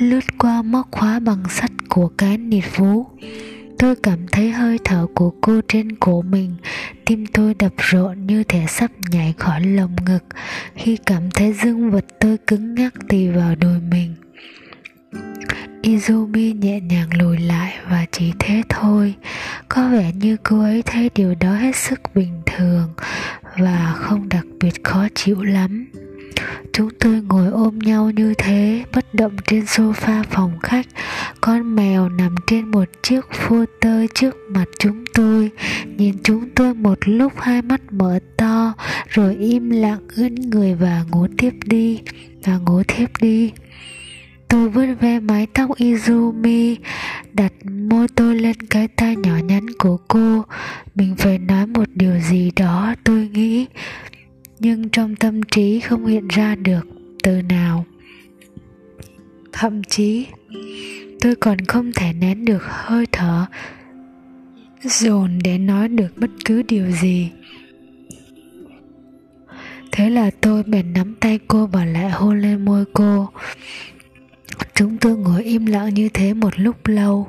lướt 0.00 0.24
qua 0.38 0.62
móc 0.62 0.90
khóa 0.90 1.18
bằng 1.18 1.42
sắt 1.48 1.70
của 1.88 2.08
cái 2.18 2.38
nịt 2.38 2.64
vú. 2.76 3.06
Tôi 3.78 3.96
cảm 4.02 4.18
thấy 4.32 4.50
hơi 4.50 4.78
thở 4.84 5.06
của 5.14 5.32
cô 5.40 5.60
trên 5.68 5.96
cổ 5.96 6.22
mình. 6.22 6.56
Tim 7.06 7.26
tôi 7.26 7.54
đập 7.54 7.72
rộn 7.76 8.26
như 8.26 8.44
thể 8.44 8.64
sắp 8.68 8.90
nhảy 9.10 9.34
khỏi 9.38 9.60
lồng 9.60 9.96
ngực. 10.06 10.24
Khi 10.74 10.96
cảm 11.06 11.30
thấy 11.30 11.52
dương 11.52 11.90
vật, 11.90 12.04
tôi 12.20 12.36
cứng 12.46 12.74
ngắc 12.74 12.94
tì 13.08 13.28
vào 13.28 13.54
đùi 13.54 13.80
mình. 13.90 14.14
Izumi 15.82 16.58
nhẹ 16.58 16.80
nhàng 16.80 17.08
lùi 17.18 17.38
lại 17.38 17.78
và 17.90 18.06
chỉ 18.12 18.32
thế 18.38 18.62
thôi. 18.68 19.14
Có 19.68 19.88
vẻ 19.88 20.12
như 20.14 20.36
cô 20.42 20.60
ấy 20.60 20.82
thấy 20.82 21.10
điều 21.14 21.34
đó 21.40 21.54
hết 21.54 21.76
sức 21.76 22.00
bình 22.14 22.42
thường 22.46 22.88
Và 23.58 23.94
không 23.96 24.28
đặc 24.28 24.44
biệt 24.60 24.84
khó 24.84 25.06
chịu 25.14 25.42
lắm. 25.42 25.86
Chúng 26.72 26.90
tôi 26.98 27.22
ngồi 27.28 27.46
ôm 27.46 27.78
nhau 27.78 28.10
như 28.10 28.34
thế, 28.38 28.84
Bất 28.94 29.14
động 29.14 29.36
trên 29.46 29.60
sofa 29.60 30.22
phòng 30.30 30.58
khách. 30.62 30.86
Con 31.40 31.76
mèo 31.76 32.08
nằm 32.08 32.34
trên 32.46 32.70
một 32.70 32.84
chiếc 33.02 33.20
phô 33.32 33.64
tơ 33.80 34.06
trước 34.14 34.36
mặt 34.48 34.64
chúng 34.78 35.04
tôi. 35.14 35.50
Nhìn 35.96 36.14
chúng 36.22 36.50
tôi 36.54 36.74
một 36.74 36.98
lúc, 37.04 37.32
hai 37.36 37.62
mắt 37.62 37.80
mở 37.90 38.18
to, 38.36 38.72
Rồi 39.08 39.36
im 39.36 39.70
lặng 39.70 40.00
ưỡn 40.16 40.34
người 40.34 40.74
và 40.74 41.04
ngủ 41.10 41.26
tiếp 41.38 41.54
đi, 41.64 42.00
Và 42.44 42.58
ngủ 42.58 42.82
tiếp 42.82 43.06
đi. 43.20 43.52
Tôi 44.48 44.68
vuốt 44.68 44.86
ve 45.00 45.20
mái 45.20 45.46
tóc 45.54 45.70
Izumi, 45.70 46.76
Đặt 47.32 47.52
môi 47.66 48.06
tôi 48.08 48.34
lên 48.34 48.56
cái 48.70 48.88
tai 48.88 49.16
nhỏ 49.16 49.36
nhắn 49.36 49.66
của 49.78 49.96
cô. 50.08 50.44
Mình 50.94 51.14
phải 51.18 51.38
nói 51.38 51.66
một 51.66 51.88
điều 51.94 52.18
gì 52.18 52.50
đó, 52.56 52.94
tôi 53.04 53.28
nghĩ. 53.32 53.66
Nhưng 54.62 54.88
trong 54.88 55.16
tâm 55.16 55.42
trí 55.42 55.80
không 55.80 56.06
hiện 56.06 56.28
ra 56.28 56.54
được 56.54 56.86
từ 57.22 57.42
nào. 57.42 57.84
Thậm 59.52 59.82
chí, 59.84 60.26
tôi 61.20 61.36
còn 61.36 61.58
không 61.58 61.92
thể 61.92 62.12
nén 62.12 62.44
được 62.44 62.62
hơi 62.64 63.06
thở, 63.12 63.46
dồn 64.82 65.38
để 65.44 65.58
nói 65.58 65.88
được 65.88 66.16
bất 66.16 66.30
cứ 66.44 66.62
điều 66.62 66.90
gì. 66.90 67.30
Thế 69.92 70.10
là 70.10 70.30
tôi 70.40 70.62
bèn 70.62 70.92
nắm 70.92 71.14
tay 71.20 71.38
cô 71.48 71.66
và 71.66 71.84
lại 71.84 72.10
hôn 72.10 72.40
lên 72.40 72.64
môi 72.64 72.84
cô. 72.92 73.28
Chúng 74.74 74.96
tôi 74.96 75.16
ngồi 75.16 75.44
im 75.44 75.66
lặng 75.66 75.94
như 75.94 76.08
thế 76.08 76.34
một 76.34 76.52
lúc 76.56 76.86
lâu. 76.86 77.28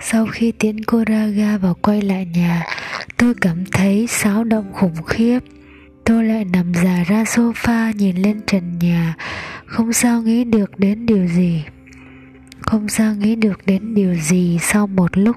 Sau 0.00 0.26
khi 0.26 0.52
tiễn 0.52 0.84
cô 0.84 1.04
ra 1.04 1.26
ga 1.26 1.58
và 1.58 1.72
quay 1.72 2.02
lại 2.02 2.26
nhà, 2.34 2.66
tôi 3.16 3.34
cảm 3.40 3.64
thấy 3.72 4.06
xáo 4.06 4.44
động 4.44 4.72
khủng 4.72 5.02
khiếp 5.02 5.38
tôi 6.10 6.24
lại 6.24 6.44
nằm 6.44 6.72
dài 6.84 7.04
ra 7.04 7.22
sofa 7.22 7.92
nhìn 7.96 8.16
lên 8.16 8.40
trần 8.46 8.78
nhà. 8.78 9.14
Không 9.66 9.92
sao 9.92 10.22
nghĩ 10.22 10.44
được 10.44 10.78
đến 10.78 11.06
điều 11.06 11.26
gì. 11.26 11.64
Không 12.60 12.88
sao 12.88 13.14
nghĩ 13.14 13.36
được 13.36 13.60
đến 13.66 13.94
điều 13.94 14.14
gì 14.14 14.58
sau 14.60 14.86
một 14.86 15.18
lúc 15.18 15.36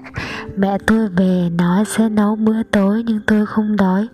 mẹ 0.56 0.78
tôi 0.86 1.08
về 1.08 1.48
nói 1.52 1.84
sẽ 1.96 2.08
nấu 2.08 2.36
bữa 2.36 2.62
tối 2.62 3.02
nhưng 3.06 3.20
tôi 3.26 3.46
không 3.46 3.76
đói 3.76 4.06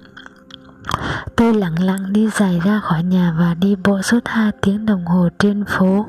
tôi 1.36 1.54
lặng 1.54 1.82
lặng 1.82 2.12
đi 2.12 2.28
giày 2.34 2.60
ra 2.64 2.80
khỏi 2.80 3.02
nhà 3.02 3.34
và 3.38 3.54
đi 3.54 3.76
bộ 3.84 4.02
suốt 4.02 4.20
hai 4.24 4.50
tiếng 4.62 4.86
đồng 4.86 5.06
hồ 5.06 5.28
trên 5.38 5.64
phố. 5.64 6.06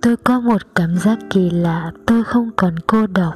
Tôi 0.00 0.16
có 0.16 0.40
một 0.40 0.62
cảm 0.74 0.96
giác 0.96 1.18
kỳ 1.30 1.50
lạ, 1.50 1.92
tôi 2.06 2.24
không 2.24 2.50
còn 2.56 2.74
cô 2.86 3.06
độc, 3.06 3.34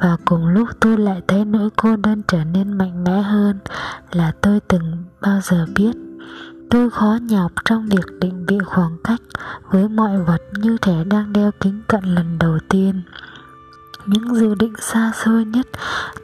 và 0.00 0.16
cùng 0.24 0.46
lúc 0.46 0.68
tôi 0.80 0.98
lại 0.98 1.22
thấy 1.28 1.44
nỗi 1.44 1.68
cô 1.76 1.96
đơn 1.96 2.22
trở 2.28 2.44
nên 2.44 2.78
mạnh 2.78 3.04
mẽ 3.04 3.22
hơn 3.22 3.58
là 4.12 4.32
tôi 4.40 4.60
từng 4.68 5.04
bao 5.20 5.40
giờ 5.42 5.66
biết. 5.74 5.92
Tôi 6.70 6.90
khó 6.90 7.18
nhọc 7.22 7.52
trong 7.64 7.88
việc 7.88 8.06
định 8.20 8.46
vị 8.46 8.58
khoảng 8.66 8.96
cách 9.04 9.20
với 9.70 9.88
mọi 9.88 10.18
vật 10.18 10.42
như 10.58 10.76
thể 10.82 11.04
đang 11.04 11.32
đeo 11.32 11.50
kính 11.60 11.82
cận 11.88 12.04
lần 12.04 12.38
đầu 12.38 12.58
tiên 12.68 13.02
những 14.10 14.34
dự 14.34 14.54
định 14.54 14.72
xa 14.80 15.12
xôi 15.24 15.44
nhất. 15.44 15.66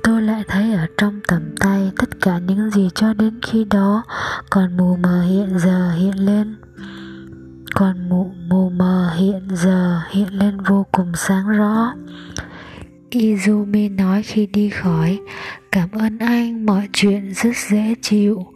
Tôi 0.02 0.22
lại 0.22 0.44
thấy 0.48 0.72
ở 0.72 0.86
trong 0.98 1.20
tầm 1.28 1.42
tay 1.60 1.92
tất 1.98 2.20
cả 2.20 2.38
những 2.38 2.70
gì 2.70 2.88
cho 2.94 3.14
đến 3.14 3.40
khi 3.42 3.64
đó 3.64 4.02
còn 4.50 4.76
mù 4.76 4.96
mờ 4.96 5.22
hiện 5.22 5.58
giờ 5.58 5.92
hiện 5.92 6.26
lên. 6.26 6.56
Còn 7.74 8.08
mù, 8.08 8.32
mù 8.48 8.70
mờ 8.70 9.10
hiện 9.16 9.48
giờ 9.50 10.00
hiện 10.10 10.38
lên 10.38 10.58
vô 10.68 10.86
cùng 10.92 11.12
sáng 11.16 11.48
rõ. 11.48 11.92
Izumi 13.10 13.96
nói 13.96 14.22
khi 14.22 14.46
đi 14.46 14.70
khỏi 14.70 15.18
Cảm 15.76 15.90
ơn 15.90 16.18
anh, 16.18 16.66
mọi 16.66 16.88
chuyện 16.92 17.32
rất 17.34 17.56
dễ 17.70 17.94
chịu. 18.02 18.46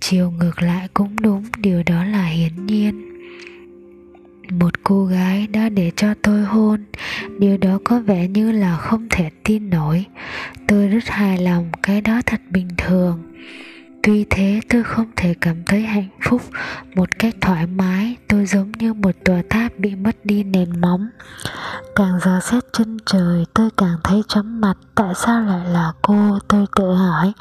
Chiều 0.00 0.30
ngược 0.30 0.62
lại 0.62 0.88
cũng 0.94 1.16
đúng, 1.20 1.44
điều 1.58 1.82
đó 1.86 2.04
là 2.04 2.24
hiển 2.24 2.66
nhiên 2.66 3.13
một 4.50 4.84
cô 4.84 5.04
gái 5.04 5.46
đã 5.46 5.68
để 5.68 5.92
cho 5.96 6.14
tôi 6.22 6.42
hôn. 6.42 6.84
Điều 7.38 7.58
đó 7.58 7.78
có 7.84 8.00
vẻ 8.00 8.28
như 8.28 8.52
là 8.52 8.76
không 8.76 9.08
thể 9.10 9.30
tin 9.44 9.70
nổi. 9.70 10.04
Tôi 10.68 10.88
rất 10.88 11.04
hài 11.06 11.38
lòng, 11.38 11.70
cái 11.82 12.00
đó 12.00 12.20
thật 12.26 12.40
bình 12.50 12.68
thường. 12.78 13.22
Tuy 14.02 14.26
thế, 14.30 14.60
tôi 14.68 14.82
không 14.82 15.06
thể 15.16 15.34
cảm 15.40 15.64
thấy 15.66 15.82
hạnh 15.82 16.08
phúc. 16.22 16.42
Một 16.94 17.08
cách 17.18 17.34
thoải 17.40 17.66
mái, 17.66 18.16
tôi 18.28 18.46
giống 18.46 18.72
như 18.72 18.94
một 18.94 19.10
tòa 19.24 19.42
tháp 19.50 19.78
bị 19.78 19.94
mất 19.94 20.16
đi 20.24 20.42
nền 20.42 20.80
móng. 20.80 21.08
Càng 21.96 22.18
dò 22.24 22.40
xét 22.40 22.64
chân 22.72 22.98
trời, 23.06 23.44
tôi 23.54 23.70
càng 23.76 23.96
thấy 24.04 24.22
chóng 24.28 24.60
mặt. 24.60 24.74
Tại 24.94 25.14
sao 25.14 25.40
lại 25.40 25.68
là 25.68 25.92
cô? 26.02 26.38
Tôi 26.48 26.66
tự 26.76 26.94
hỏi. 26.94 27.32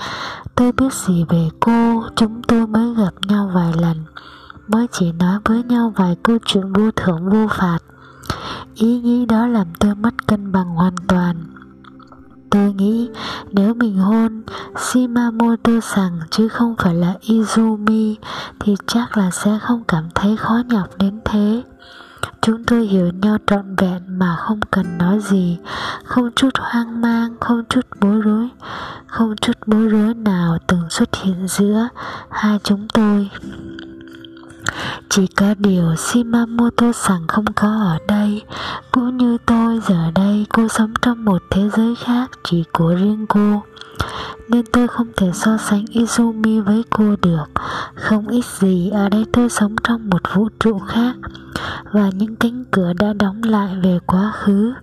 Tôi 0.55 0.71
biết 0.71 0.93
gì 1.07 1.25
về 1.29 1.47
cô? 1.59 2.03
Chúng 2.15 2.41
tôi 2.47 2.67
mới 2.67 2.95
gặp 2.95 3.13
nhau 3.27 3.51
vài 3.53 3.71
lần 3.81 4.05
mới 4.67 4.87
chỉ 4.91 5.11
nói 5.11 5.39
với 5.45 5.63
nhau 5.63 5.93
vài 5.95 6.17
câu 6.23 6.37
chuyện 6.45 6.73
vô 6.73 6.91
thưởng 6.95 7.29
vô 7.29 7.47
phạt. 7.49 7.79
Ý 8.75 9.01
nghĩ 9.01 9.25
đó 9.25 9.47
làm 9.47 9.67
tôi 9.79 9.95
mất 9.95 10.27
cân 10.27 10.51
bằng 10.51 10.67
hoàn 10.67 10.95
toàn. 11.07 11.35
Tôi 12.49 12.73
nghĩ 12.73 13.09
nếu 13.51 13.73
mình 13.73 13.97
hôn 13.97 14.41
shimamoto 14.79 15.79
sằng 15.81 16.19
chứ 16.29 16.47
không 16.47 16.75
phải 16.79 16.95
là 16.95 17.13
izumi 17.21 18.15
thì 18.59 18.75
chắc 18.87 19.17
là 19.17 19.31
sẽ 19.31 19.59
không 19.61 19.83
cảm 19.87 20.03
thấy 20.15 20.37
khó 20.37 20.61
nhọc 20.67 20.87
đến 20.97 21.19
thế. 21.25 21.63
Chúng 22.41 22.63
tôi 22.63 22.85
hiểu 22.85 23.11
nhau 23.21 23.37
trọn 23.47 23.75
vẹn 23.75 24.19
mà 24.19 24.35
không 24.35 24.59
cần 24.71 24.97
nói 24.97 25.19
gì. 25.19 25.57
Không 26.03 26.29
chút 26.35 26.49
hoang 26.59 27.01
mang, 27.01 27.35
không 27.39 27.63
chút 27.69 27.85
bối 28.01 28.21
rối, 28.21 28.49
không 29.07 29.35
chút 29.41 29.57
bối 29.65 29.87
rối 29.87 30.13
nào 30.13 30.57
từng 30.67 30.89
xuất 30.89 31.15
hiện 31.15 31.47
giữa 31.47 31.87
hai 32.29 32.59
chúng 32.63 32.87
tôi 32.93 33.29
chỉ 35.09 35.27
có 35.27 35.53
điều 35.59 35.95
Shimamoto 35.95 36.91
sẵn 36.91 37.27
không 37.27 37.45
có 37.55 37.67
ở 37.67 37.97
đây. 38.07 38.41
Cũng 38.91 39.17
như 39.17 39.37
tôi, 39.45 39.81
giờ 39.87 40.11
đây 40.15 40.45
cô 40.49 40.67
sống 40.67 40.93
trong 41.01 41.25
một 41.25 41.41
thế 41.49 41.69
giới 41.77 41.95
khác, 41.95 42.31
chỉ 42.43 42.63
của 42.73 42.95
riêng 42.95 43.25
cô. 43.29 43.63
Nên 44.47 44.65
tôi 44.65 44.87
không 44.87 45.07
thể 45.17 45.31
so 45.33 45.57
sánh 45.57 45.85
Izumi 45.85 46.63
với 46.63 46.83
cô 46.89 47.15
được. 47.21 47.45
Không 47.95 48.27
ít 48.27 48.45
gì 48.45 48.89
ở 48.89 49.09
đây 49.09 49.25
tôi 49.33 49.49
sống 49.49 49.75
trong 49.83 50.09
một 50.09 50.21
vũ 50.33 50.49
trụ 50.59 50.79
khác. 50.79 51.15
Và 51.91 52.09
những 52.13 52.35
cánh 52.35 52.63
cửa 52.71 52.93
đã 52.93 53.13
đóng 53.13 53.43
lại 53.43 53.75
về 53.83 53.99
quá 54.05 54.31
khứ 54.35 54.73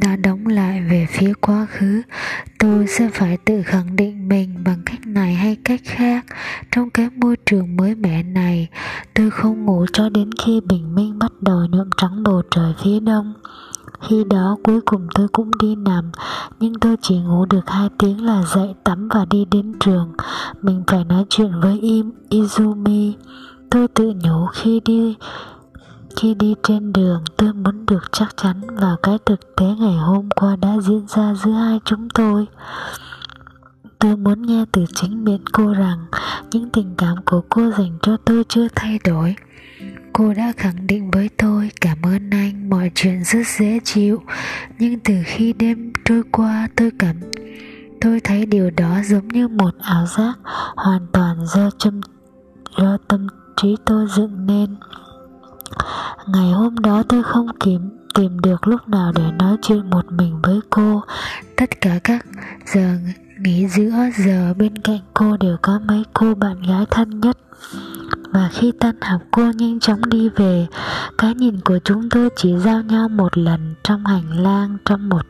đã 0.00 0.16
đóng 0.16 0.46
lại 0.46 0.80
về 0.90 1.06
phía 1.10 1.32
quá 1.40 1.66
khứ. 1.70 2.02
Tôi 2.58 2.86
sẽ 2.86 3.10
phải 3.12 3.36
tự 3.44 3.62
khẳng 3.62 3.96
định 3.96 4.28
mình 4.28 4.64
bằng 4.64 4.82
cách 4.86 5.06
này 5.06 5.34
hay 5.34 5.56
cách 5.64 5.80
khác. 5.84 6.26
Trong 6.70 6.90
cái 6.90 7.08
môi 7.16 7.36
trường 7.46 7.76
mới 7.76 7.94
mẻ 7.94 8.22
này, 8.22 8.68
tôi 9.14 9.30
không 9.30 9.64
ngủ 9.64 9.86
cho 9.92 10.08
đến 10.08 10.30
khi 10.44 10.60
bình 10.60 10.94
minh 10.94 11.18
bắt 11.18 11.32
đầu 11.40 11.66
nhuộm 11.70 11.90
trắng 11.96 12.22
bầu 12.22 12.42
trời 12.50 12.74
phía 12.84 13.00
đông. 13.00 13.34
Khi 14.08 14.24
đó 14.30 14.56
cuối 14.64 14.80
cùng 14.80 15.06
tôi 15.14 15.28
cũng 15.28 15.50
đi 15.62 15.76
nằm, 15.76 16.12
nhưng 16.60 16.74
tôi 16.80 16.96
chỉ 17.02 17.18
ngủ 17.18 17.44
được 17.44 17.70
hai 17.70 17.88
tiếng 17.98 18.24
là 18.24 18.42
dậy 18.54 18.74
tắm 18.84 19.08
và 19.08 19.24
đi 19.30 19.44
đến 19.50 19.72
trường. 19.80 20.12
Mình 20.62 20.82
phải 20.86 21.04
nói 21.04 21.24
chuyện 21.28 21.52
với 21.62 21.80
im, 21.80 22.10
izumi. 22.30 23.12
Tôi 23.70 23.88
tự 23.88 24.12
nhủ 24.22 24.46
khi 24.46 24.80
đi 24.84 25.16
khi 26.16 26.34
đi 26.34 26.54
trên 26.62 26.92
đường, 26.92 27.24
tôi 27.36 27.52
muốn 27.52 27.86
được 27.86 28.12
chắc 28.12 28.36
chắn 28.36 28.60
vào 28.76 28.96
cái 29.02 29.18
thực 29.26 29.56
tế 29.56 29.66
ngày 29.66 29.96
hôm 29.96 30.28
qua 30.36 30.56
đã 30.56 30.76
diễn 30.80 31.06
ra 31.08 31.34
giữa 31.34 31.52
hai 31.52 31.80
chúng 31.84 32.08
tôi. 32.14 32.46
Tôi 33.98 34.16
muốn 34.16 34.42
nghe 34.42 34.64
từ 34.72 34.84
chính 34.94 35.24
miệng 35.24 35.44
cô 35.52 35.72
rằng 35.72 36.06
những 36.50 36.70
tình 36.70 36.94
cảm 36.98 37.16
của 37.26 37.42
cô 37.48 37.70
dành 37.70 37.98
cho 38.02 38.16
tôi 38.24 38.44
chưa 38.48 38.68
thay 38.74 38.98
đổi. 39.04 39.36
Cô 40.12 40.34
đã 40.34 40.52
khẳng 40.56 40.86
định 40.86 41.10
với 41.10 41.30
tôi, 41.38 41.70
cảm 41.80 42.02
ơn 42.02 42.30
anh, 42.30 42.70
mọi 42.70 42.90
chuyện 42.94 43.24
rất 43.24 43.46
dễ 43.58 43.80
chịu. 43.84 44.22
Nhưng 44.78 45.00
từ 45.00 45.14
khi 45.24 45.52
đêm 45.52 45.92
trôi 46.04 46.22
qua, 46.32 46.68
tôi 46.76 46.90
cảm, 46.98 47.16
tôi 48.00 48.20
thấy 48.20 48.46
điều 48.46 48.70
đó 48.70 48.96
giống 49.04 49.28
như 49.28 49.48
một 49.48 49.74
ảo 49.78 50.06
giác 50.06 50.38
hoàn 50.76 51.06
toàn 51.12 51.46
do 51.46 51.70
tâm 51.84 52.00
do 52.78 52.96
tâm 53.08 53.26
trí 53.56 53.76
tôi 53.84 54.06
dựng 54.16 54.46
nên 54.46 54.76
ngày 56.26 56.50
hôm 56.52 56.78
đó 56.78 57.02
tôi 57.08 57.22
không 57.22 57.46
kiếm 57.60 57.90
tìm 58.14 58.40
được 58.40 58.68
lúc 58.68 58.88
nào 58.88 59.12
để 59.16 59.22
nói 59.38 59.56
chuyện 59.62 59.90
một 59.90 60.12
mình 60.12 60.40
với 60.42 60.60
cô. 60.70 61.02
Tất 61.56 61.80
cả 61.80 61.98
các 62.04 62.26
giờ 62.66 62.96
nghỉ 63.40 63.68
giữa 63.68 63.92
giờ 64.16 64.54
bên 64.58 64.78
cạnh 64.78 65.00
cô 65.14 65.36
đều 65.36 65.56
có 65.62 65.80
mấy 65.88 66.04
cô 66.14 66.34
bạn 66.34 66.62
gái 66.62 66.84
thân 66.90 67.20
nhất. 67.20 67.38
Và 68.32 68.50
khi 68.52 68.72
tan 68.80 68.94
học, 69.00 69.20
cô 69.30 69.42
nhanh 69.42 69.80
chóng 69.80 70.00
đi 70.10 70.28
về. 70.28 70.66
Cái 71.18 71.34
nhìn 71.34 71.60
của 71.60 71.78
chúng 71.84 72.08
tôi 72.10 72.28
chỉ 72.36 72.58
giao 72.58 72.82
nhau 72.82 73.08
một 73.08 73.38
lần 73.38 73.74
trong 73.82 74.06
hành 74.06 74.42
lang, 74.42 74.76
trong 74.84 75.08
một 75.08 75.26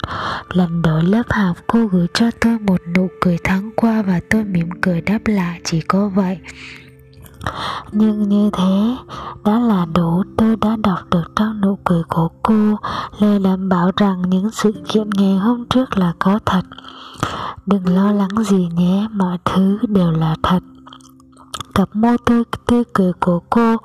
lần 0.53 0.83
đổi 0.83 1.05
lớp 1.05 1.23
học. 1.31 1.57
Cô 1.67 1.87
gửi 1.87 2.07
cho 2.15 2.31
tôi 2.41 2.59
một 2.59 2.81
nụ 2.97 3.09
cười 3.21 3.39
thoáng 3.45 3.71
qua 3.77 4.03
và 4.03 4.21
tôi 4.31 4.45
mỉm 4.45 4.69
cười 4.81 5.01
đáp 5.01 5.19
lại 5.27 5.61
chỉ 5.65 5.81
có 5.81 6.09
vậy 6.09 6.39
nhưng 7.93 8.29
như 8.29 8.51
thế 8.53 8.97
đã 9.45 9.59
là 9.59 9.87
đủ. 9.95 10.23
Tôi 10.37 10.57
đã 10.57 10.77
đọc 10.77 10.99
được 11.11 11.37
trong 11.37 11.61
nụ 11.61 11.79
cười 11.85 12.03
của 12.09 12.29
cô, 12.43 12.77
lời 13.19 13.39
đảm 13.39 13.69
bảo 13.69 13.91
rằng 13.97 14.23
những 14.31 14.51
sự 14.51 14.73
kiện 14.89 15.11
ngày 15.17 15.37
hôm 15.37 15.65
trước 15.67 15.99
là 15.99 16.13
có 16.19 16.39
thật. 16.47 16.63
Đừng 17.67 17.97
lo 17.97 18.13
lắng 18.13 18.45
gì 18.45 18.69
nhé, 18.75 19.09
mọi 19.13 19.39
thứ 19.45 19.79
đều 19.89 20.11
là 20.11 20.37
thật. 20.43 20.61
Cặp 21.75 21.89
môi 21.97 22.17
tươi 22.27 22.43
tươi 22.67 22.83
cười 22.93 23.13
của 23.13 23.41
cô 23.51 23.77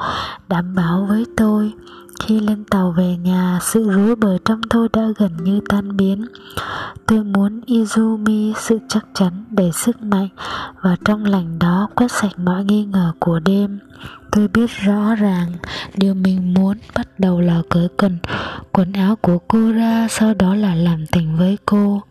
đảm 0.48 0.76
bảo 0.76 1.06
với 1.10 1.26
tôi 1.38 1.74
khi 2.24 2.40
lên 2.40 2.64
tàu 2.64 2.92
về 2.92 3.16
nhà, 3.18 3.60
sự 3.62 3.92
rối 3.92 4.16
bời 4.16 4.38
trong 4.46 4.62
tôi 4.70 4.90
đã 4.94 5.02
gần 5.18 5.32
như 5.44 5.60
tan 5.70 5.98
biến. 5.98 6.26
Tôi 7.06 7.24
muốn 7.24 7.62
Izumi 7.68 8.54
sự 8.58 8.80
chắc 8.88 9.06
chắn 9.14 9.46
đầy 9.50 9.72
sức 9.72 10.04
mạnh 10.04 10.30
và 10.82 10.96
trong 11.06 11.26
lành 11.26 11.60
đó 11.60 11.90
quét 11.96 12.12
sạch 12.12 12.40
mọi 12.40 12.66
nghi 12.66 12.86
ngờ 12.86 13.12
của 13.20 13.40
đêm. 13.40 13.80
Tôi 14.32 14.48
biết 14.48 14.72
rõ 14.72 15.16
ràng 15.16 15.52
điều 15.96 16.14
mình 16.14 16.54
muốn 16.54 16.78
bắt 16.96 17.08
đầu 17.20 17.42
là 17.42 17.62
cởi 17.70 17.88
quần 17.98 18.18
quần 18.72 18.94
áo 18.94 19.16
của 19.16 19.38
cô 19.48 19.72
ra, 19.72 20.08
sau 20.10 20.34
đó 20.34 20.56
là 20.56 20.76
làm 20.76 21.06
tình 21.12 21.38
với 21.38 21.58
cô. 21.66 22.02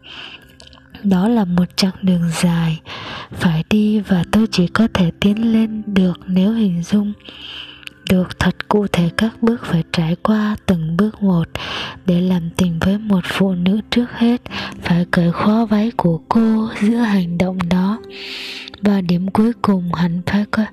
Đó 1.02 1.28
là 1.28 1.44
một 1.44 1.76
chặng 1.76 1.94
đường 2.02 2.30
dài 2.42 2.80
phải 3.30 3.64
đi 3.70 4.00
và 4.00 4.24
tôi 4.32 4.46
chỉ 4.50 4.66
có 4.66 4.88
thể 4.94 5.10
tiến 5.20 5.52
lên 5.52 5.82
được 5.86 6.20
nếu 6.26 6.52
hình 6.52 6.82
dung 6.82 7.12
được 8.10 8.38
thật 8.38 8.68
cụ 8.68 8.86
thể 8.86 9.10
các 9.16 9.42
bước 9.42 9.60
phải 9.64 9.84
trải 9.92 10.16
qua 10.22 10.56
từng 10.66 10.96
bước 10.96 11.22
một 11.22 11.48
để 12.06 12.20
làm 12.20 12.50
tình 12.56 12.78
với 12.80 12.98
một 12.98 13.24
phụ 13.24 13.54
nữ 13.54 13.80
trước 13.90 14.06
hết 14.12 14.42
phải 14.82 15.06
cởi 15.10 15.32
khóa 15.32 15.64
váy 15.64 15.92
của 15.96 16.20
cô 16.28 16.68
giữa 16.80 16.96
hành 16.96 17.38
động 17.38 17.58
đó. 17.70 17.98
Và 18.82 19.00
điểm 19.00 19.30
cuối 19.30 19.52
cùng, 19.62 19.92
hắn 19.94 20.22
phải 20.26 20.44
có, 20.50 20.64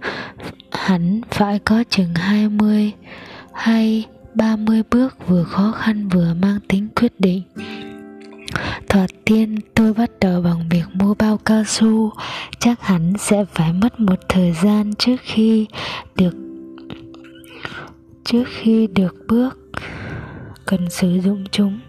hắn 0.71 1.21
phải 1.31 1.59
có 1.59 1.83
chừng 1.89 2.13
20 2.15 2.91
hay 3.53 4.05
30 4.33 4.83
bước 4.91 5.27
vừa 5.27 5.43
khó 5.43 5.71
khăn 5.71 6.09
vừa 6.09 6.33
mang 6.33 6.59
tính 6.67 6.88
quyết 6.95 7.19
định. 7.19 7.41
Thoạt 8.89 9.09
tiên, 9.25 9.59
tôi 9.73 9.93
bắt 9.93 10.09
đầu 10.19 10.41
bằng 10.41 10.69
việc 10.69 10.85
mua 10.93 11.13
bao 11.13 11.38
cao 11.38 11.63
su. 11.63 12.11
Chắc 12.59 12.81
hắn 12.81 13.13
sẽ 13.19 13.45
phải 13.53 13.73
mất 13.73 14.00
một 14.00 14.19
thời 14.29 14.53
gian 14.63 14.93
trước 14.95 15.15
khi 15.21 15.65
được 16.15 16.50
trước 18.31 18.43
khi 18.47 18.88
được 18.88 19.15
bước, 19.27 19.59
cần 20.65 20.89
sử 20.89 21.19
dụng 21.23 21.43
chúng. 21.51 21.79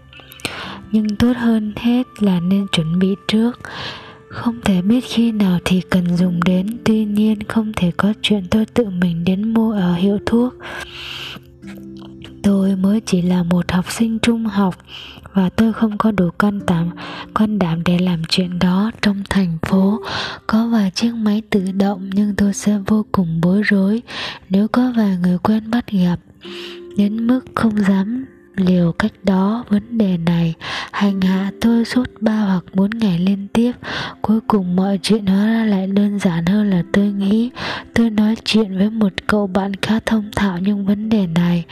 Nhưng 0.93 1.17
tốt 1.17 1.33
hơn 1.37 1.73
hết 1.77 2.07
là 2.21 2.41
nên 2.41 2.67
chuẩn 2.73 2.99
bị 2.99 3.15
trước. 3.29 3.61
Không 4.29 4.61
thể 4.65 4.83
biết 4.83 5.05
khi 5.05 5.33
nào 5.33 5.59
thì 5.65 5.81
cần 5.81 6.17
dùng 6.17 6.41
đến, 6.45 6.79
tuy 6.85 7.05
nhiên 7.05 7.43
không 7.43 7.73
thể 7.77 7.91
có 7.97 8.13
chuyện 8.23 8.45
tôi 8.51 8.67
tự 8.67 8.91
mình 8.91 9.25
đến 9.25 9.55
mua 9.55 9.73
ở 9.73 9.95
hiệu 9.95 10.19
thuốc. 10.27 10.55
Tôi 12.43 12.77
mới 12.77 13.01
chỉ 13.01 13.23
là 13.23 13.43
một 13.43 13.71
học 13.71 13.93
sinh 13.93 14.19
trung 14.19 14.47
học 14.47 14.75
và 15.33 15.49
tôi 15.49 15.73
không 15.73 15.99
có 15.99 16.11
đủ 16.11 16.31
can 16.31 16.61
đảm 16.67 16.91
can 17.35 17.59
đảm 17.59 17.83
để 17.85 17.99
làm 17.99 18.23
chuyện 18.29 18.59
đó 18.59 18.91
trong 19.03 19.23
thành 19.31 19.59
phố. 19.63 20.01
Có 20.47 20.69
vài 20.73 20.91
chiếc 20.95 21.15
máy 21.15 21.43
tự 21.51 21.73
động 21.73 22.11
nhưng 22.13 22.35
tôi 22.37 22.55
sẽ 22.55 22.79
vô 22.87 23.07
cùng 23.13 23.41
bối 23.41 23.63
rối. 23.65 24.03
Nếu 24.49 24.69
có 24.69 24.93
vài 24.97 25.17
người 25.17 25.39
quen 25.39 25.71
bắt 25.71 25.91
gặp 25.91 26.17
đến 26.97 27.27
mức 27.27 27.41
không 27.55 27.83
dám 27.89 28.25
liều 28.57 28.93
cách 28.93 29.13
đó 29.23 29.65
vấn 29.69 29.99
đề 29.99 30.17
này. 30.17 30.55
Hành 30.93 31.21
hạ 31.21 31.51
tôi 31.61 31.85
suốt 31.85 32.11
ba 32.21 32.37
hoặc 32.37 32.65
bốn 32.75 32.91
ngày 32.91 33.19
liên 33.19 33.49
tiếp, 33.53 33.73
cuối 34.23 34.41
cùng 34.47 34.77
mọi 34.77 34.99
chuyện 35.03 35.27
hóa 35.27 35.47
ra 35.47 35.65
lại 35.65 35.87
đơn 35.87 36.19
giản 36.19 36.47
hơn 36.47 36.71
là 36.71 36.83
tôi 36.93 37.07
nghĩ. 37.13 37.51
Tôi 37.95 38.11
nói 38.11 38.35
chuyện 38.45 38.79
với 38.79 38.91
một 38.91 39.13
cậu 39.27 39.47
bạn 39.47 39.77
khá 39.83 40.01
thông 40.07 40.31
thạo 40.37 40.59
những 40.59 40.87
vấn 40.87 41.09
đề 41.09 41.27
này, 41.27 41.65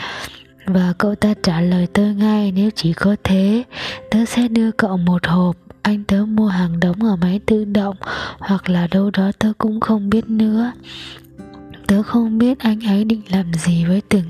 và 0.66 0.92
cậu 0.98 1.14
ta 1.14 1.34
trả 1.42 1.60
lời 1.60 1.86
tôi 1.86 2.14
ngay 2.14 2.52
nếu 2.52 2.70
chỉ 2.74 2.92
có 2.92 3.16
thế. 3.24 3.64
Tớ 4.10 4.24
sẽ 4.24 4.48
đưa 4.48 4.70
cậu 4.70 4.96
một 4.96 5.26
hộp, 5.26 5.56
anh 5.82 6.04
tớ 6.04 6.24
mua 6.24 6.46
hàng 6.46 6.80
đóng 6.80 7.04
ở 7.04 7.16
máy 7.16 7.40
tự 7.46 7.64
động, 7.64 7.96
hoặc 8.38 8.70
là 8.70 8.86
đâu 8.86 9.10
đó 9.10 9.30
tớ 9.38 9.52
cũng 9.58 9.80
không 9.80 10.10
biết 10.10 10.30
nữa 10.30 10.72
tớ 11.90 12.02
không 12.02 12.38
biết 12.38 12.58
anh 12.58 12.80
ấy 12.80 13.04
định 13.04 13.22
làm 13.28 13.52
gì 13.54 13.84
với 13.84 14.02
từng 14.08 14.24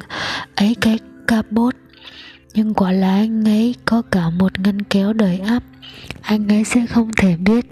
ấy 0.56 0.76
cái 0.80 0.98
capot 1.26 1.74
nhưng 2.54 2.74
quả 2.74 2.92
là 2.92 3.08
anh 3.08 3.48
ấy 3.48 3.74
có 3.84 4.02
cả 4.02 4.30
một 4.30 4.58
ngăn 4.58 4.82
kéo 4.82 5.12
đầy 5.12 5.38
ắp. 5.38 5.62
Anh 6.22 6.48
ấy 6.48 6.64
sẽ 6.64 6.86
không 6.86 7.10
thể 7.16 7.36
biết 7.36 7.66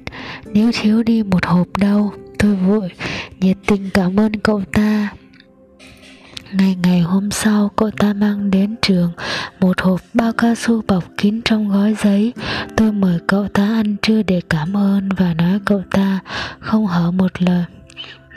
nếu 0.45 0.71
thiếu 0.75 1.03
đi 1.03 1.23
một 1.23 1.47
hộp 1.47 1.67
đâu 1.79 2.13
tôi 2.39 2.55
vội 2.55 2.89
nhiệt 3.41 3.57
tình 3.67 3.91
cảm 3.95 4.21
ơn 4.21 4.37
cậu 4.37 4.63
ta. 4.73 5.09
Ngày 6.53 6.77
ngày 6.83 7.01
hôm 7.01 7.31
sau, 7.31 7.71
cậu 7.77 7.91
ta 7.91 8.13
mang 8.13 8.51
đến 8.51 8.75
trường 8.83 9.13
một 9.61 9.81
hộp 9.81 10.01
bao 10.15 10.33
cao 10.33 10.55
su 10.55 10.83
bọc 10.89 11.05
kín 11.17 11.41
trong 11.45 11.69
gói 11.69 11.95
giấy. 12.03 12.33
Tôi 12.77 12.93
mời 12.93 13.19
cậu 13.27 13.49
ta 13.49 13.65
ăn 13.65 13.97
trưa 14.03 14.23
để 14.23 14.41
cảm 14.49 14.77
ơn 14.77 15.09
và 15.09 15.35
nói 15.35 15.61
cậu 15.65 15.83
ta 15.91 16.19
không 16.61 16.87
hở 16.87 17.11
một 17.11 17.43
lời 17.43 17.65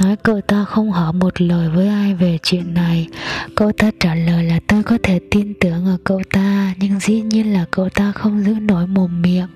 nói 0.01 0.15
cậu 0.23 0.41
ta 0.41 0.65
không 0.65 0.91
hỏi 0.91 1.13
một 1.13 1.41
lời 1.41 1.69
với 1.69 1.87
ai 1.87 2.13
về 2.13 2.37
chuyện 2.43 2.73
này 2.73 3.07
cậu 3.55 3.71
ta 3.71 3.91
trả 3.99 4.15
lời 4.15 4.43
là 4.43 4.59
tôi 4.67 4.83
có 4.83 4.97
thể 5.03 5.19
tin 5.31 5.53
tưởng 5.59 5.85
ở 5.85 5.97
cậu 6.03 6.21
ta, 6.33 6.73
nhưng 6.79 6.99
dĩ 6.99 7.21
nhiên 7.21 7.53
là 7.53 7.65
cậu 7.71 7.89
ta 7.89 8.11
không 8.11 8.43
giữ 8.43 8.53
nổi 8.53 8.87
mồm 8.87 9.21
miệng 9.21 9.47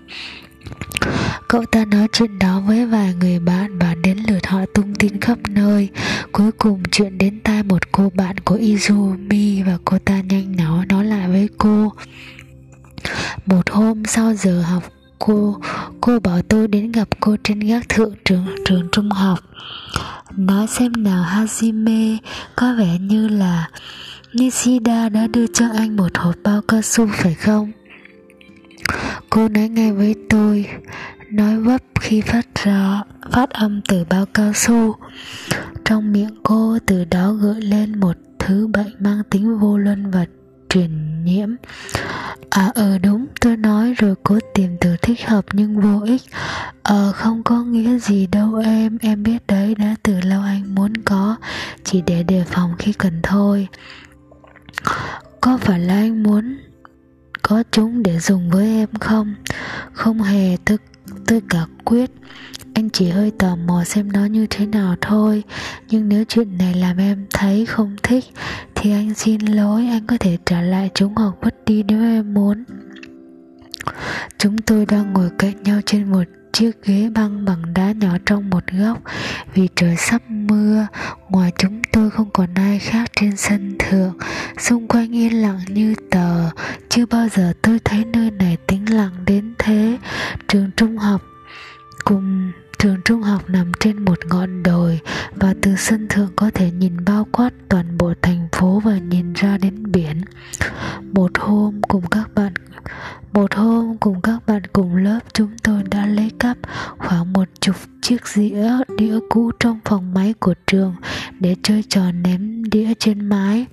Cậu 1.48 1.66
ta 1.66 1.86
nói 1.86 2.08
chuyện 2.12 2.40
đó 2.40 2.62
với 2.68 2.86
vài 2.86 3.14
người 3.14 3.40
bạn 3.40 3.80
và 3.80 3.96
đến 4.04 4.18
lượt 4.28 4.48
họ 4.48 4.60
tung 4.74 4.96
tin 4.96 5.20
khắp 5.20 5.38
nơi. 5.50 5.90
Cuối 6.32 6.52
cùng 6.52 6.84
chuyện 6.92 7.18
đến 7.18 7.40
tai 7.44 7.64
một 7.64 7.92
cô 7.92 8.12
bạn 8.16 8.38
của 8.38 8.58
Izumi 8.58 9.66
và 9.66 9.78
cô 9.86 9.98
ta 10.06 10.22
nhanh 10.22 10.56
nói 10.56 10.86
nói 10.86 11.06
lại 11.06 11.28
với 11.28 11.50
cô. 11.58 11.94
Một 13.46 13.70
hôm 13.70 14.06
sau 14.06 14.34
giờ 14.34 14.62
học, 14.62 14.84
cô 15.20 15.58
cô 16.02 16.20
bảo 16.20 16.42
tôi 16.42 16.68
đến 16.68 16.92
gặp 16.92 17.08
cô 17.20 17.36
trên 17.44 17.60
gác 17.60 17.90
thượng 17.90 18.14
trường 18.26 18.46
trường 18.66 18.88
trung 18.92 19.12
học 19.12 19.40
nói 20.38 20.68
xem 20.68 20.92
nào, 20.98 21.24
Hajime, 21.24 22.18
có 22.56 22.76
vẻ 22.78 22.98
như 23.00 23.28
là 23.28 23.70
Nishida 24.34 25.10
đã 25.10 25.28
đưa 25.28 25.48
cho 25.48 25.66
anh 25.78 25.96
một 25.96 26.18
hộp 26.18 26.36
bao 26.44 26.62
cao 26.68 26.82
su, 26.82 27.08
phải 27.14 27.34
không? 27.34 27.72
Cô 29.30 29.48
nói 29.48 29.70
ngay 29.70 29.92
với 29.92 30.16
tôi, 30.30 30.66
nói 31.32 31.60
vấp 31.60 31.82
khi 32.00 32.22
phát 32.22 32.48
ra, 32.64 33.02
phát 33.32 33.50
âm 33.50 33.82
từ 33.88 34.06
bao 34.10 34.26
cao 34.26 34.54
su. 34.54 34.96
Trong 35.86 36.12
miệng 36.12 36.36
cô 36.44 36.78
từ 36.86 37.06
đó 37.06 37.32
gợi 37.32 37.62
lên 37.62 38.00
một 38.00 38.18
thứ 38.40 38.68
bệnh 38.68 38.96
mang 39.00 39.22
tính 39.30 39.60
vô 39.60 39.78
luân 39.78 40.12
và 40.12 40.26
truyền 40.70 41.15
nhiễm. 41.26 41.50
À 42.50 42.72
ừ 42.76 42.98
đúng, 42.98 43.26
tôi 43.42 43.58
nói 43.58 43.94
rồi 43.98 44.16
cố 44.24 44.40
tìm 44.54 44.78
từ 44.82 44.96
thích 45.02 45.28
hợp 45.28 45.46
nhưng 45.54 45.82
vô 45.82 46.02
ích. 46.06 46.22
Ờ 46.84 47.12
không 47.12 47.44
có 47.44 47.64
nghĩa 47.64 47.98
gì 47.98 48.28
đâu 48.28 48.56
em 48.66 48.98
em 49.02 49.24
biết 49.24 49.48
đấy, 49.48 49.76
đã 49.76 49.96
từ 50.04 50.22
lâu 50.22 50.42
anh 50.42 50.76
muốn 50.76 50.98
có, 50.98 51.36
chỉ 51.84 52.02
để 52.02 52.24
đề 52.24 52.44
phòng 52.44 52.76
khi 52.80 52.94
cần 52.94 53.20
thôi. 53.24 53.68
Có 55.42 55.58
phải 55.58 55.80
là 55.80 55.94
anh 55.94 56.24
muốn 56.24 56.58
có 57.42 57.64
chúng 57.72 58.04
để 58.04 58.20
dùng 58.20 58.50
với 58.50 58.68
em 58.68 58.90
không? 59.00 59.36
Không 59.94 60.22
hề 60.22 60.58
tôi 60.66 60.78
tôi 61.28 61.42
cả 61.50 61.66
quyết. 61.84 62.12
Anh 62.74 62.90
chỉ 62.90 63.10
hơi 63.10 63.32
tò 63.40 63.56
mò 63.56 63.84
xem 63.84 64.12
nó 64.12 64.26
như 64.26 64.48
thế 64.50 64.66
nào 64.66 64.96
thôi, 65.02 65.44
nhưng 65.90 66.10
nếu 66.10 66.24
chuyện 66.28 66.58
này 66.58 66.74
làm 66.74 66.98
em 66.98 67.26
thấy 67.34 67.66
không 67.66 67.96
thích 68.04 68.26
thì 68.86 68.92
anh 68.92 69.14
xin 69.14 69.42
lỗi, 69.42 69.88
anh 69.92 70.08
có 70.08 70.18
thể 70.20 70.38
trả 70.46 70.62
lại 70.62 70.90
chúng 70.94 71.16
hoặc 71.16 71.34
vứt 71.42 71.66
đi 71.66 71.84
nếu 71.84 72.02
em 72.02 72.34
muốn. 72.34 72.64
Chúng 74.38 74.58
tôi 74.58 74.86
đang 74.86 75.14
ngồi 75.14 75.30
cạnh 75.40 75.64
nhau 75.64 75.80
trên 75.86 76.12
một 76.12 76.24
chiếc 76.54 76.72
ghế 76.84 77.10
băng 77.16 77.46
bằng 77.46 77.74
đá 77.74 77.92
nhỏ 77.92 78.18
trong 78.26 78.50
một 78.50 78.64
góc. 78.72 79.02
Vì 79.54 79.68
trời 79.76 79.96
sắp 79.96 80.22
mưa, 80.30 80.88
ngoài 81.30 81.52
chúng 81.58 81.82
tôi 81.92 82.10
không 82.10 82.30
còn 82.34 82.50
ai 82.56 82.80
khác 82.80 83.12
trên 83.16 83.36
sân 83.38 83.76
thượng. 83.80 84.18
Xung 84.58 84.88
quanh 84.88 85.16
yên 85.16 85.42
lặng 85.42 85.60
như 85.68 85.96
tờ, 86.12 86.50
chưa 86.90 87.06
bao 87.06 87.28
giờ 87.30 87.54
tôi 87.62 87.80
thấy 87.86 88.06
nơi 88.06 88.32
này 88.32 88.58
tĩnh 88.68 88.96
lặng 88.96 89.14
đến 89.26 89.54
thế. 89.60 89.98
Trường 90.48 90.72
trung 90.78 90.98
học 90.98 91.22
cùng 92.04 92.52
trường 92.78 93.02
trung 93.06 93.22
học 93.22 93.50
nằm 93.50 93.72
trên 93.80 94.06
một 94.06 94.20
ngọn 94.30 94.64
đồi 94.64 95.00
và 95.36 95.54
từ 95.62 95.76
sân 95.76 96.08
thượng 96.10 96.32
có 96.36 96.52
thể 96.54 96.72
nhìn 96.72 97.06
bao 97.06 97.28
quát 97.32 97.50
toàn 97.70 97.98
bộ 97.98 98.14
thành 98.22 98.48
phố 98.52 98.80
và 98.86 98.98
nhìn 98.98 99.34
ra 99.34 99.58
đến 99.58 99.92
biển. 99.92 100.22
Một 101.14 101.32
hôm 101.38 101.82
cùng 101.88 102.08
các 102.12 102.30
bạn, 102.36 102.54
một 103.34 103.54
hôm 103.56 103.98
cùng 103.98 104.22
các 104.22 104.40
bạn 104.48 104.62
cùng 104.74 104.96
lớp, 104.96 105.20
chúng 105.34 105.52
tôi 105.64 105.84
đã 105.92 106.06
lấy 106.06 106.32
cắp 106.40 106.58
khoảng 106.98 107.34
một 107.34 107.48
chục 107.60 107.76
chiếc 108.02 108.28
dĩa, 108.28 108.72
đĩa 108.98 109.20
cũ 109.30 109.52
trong 109.60 109.80
phòng 109.86 110.14
máy 110.14 110.34
của 110.40 110.54
trường 110.68 110.96
để 111.40 111.56
chơi 111.64 111.84
trò 111.90 112.12
ném 112.12 112.64
đĩa 112.64 112.94
trên 113.00 113.30
mái. 113.30 113.66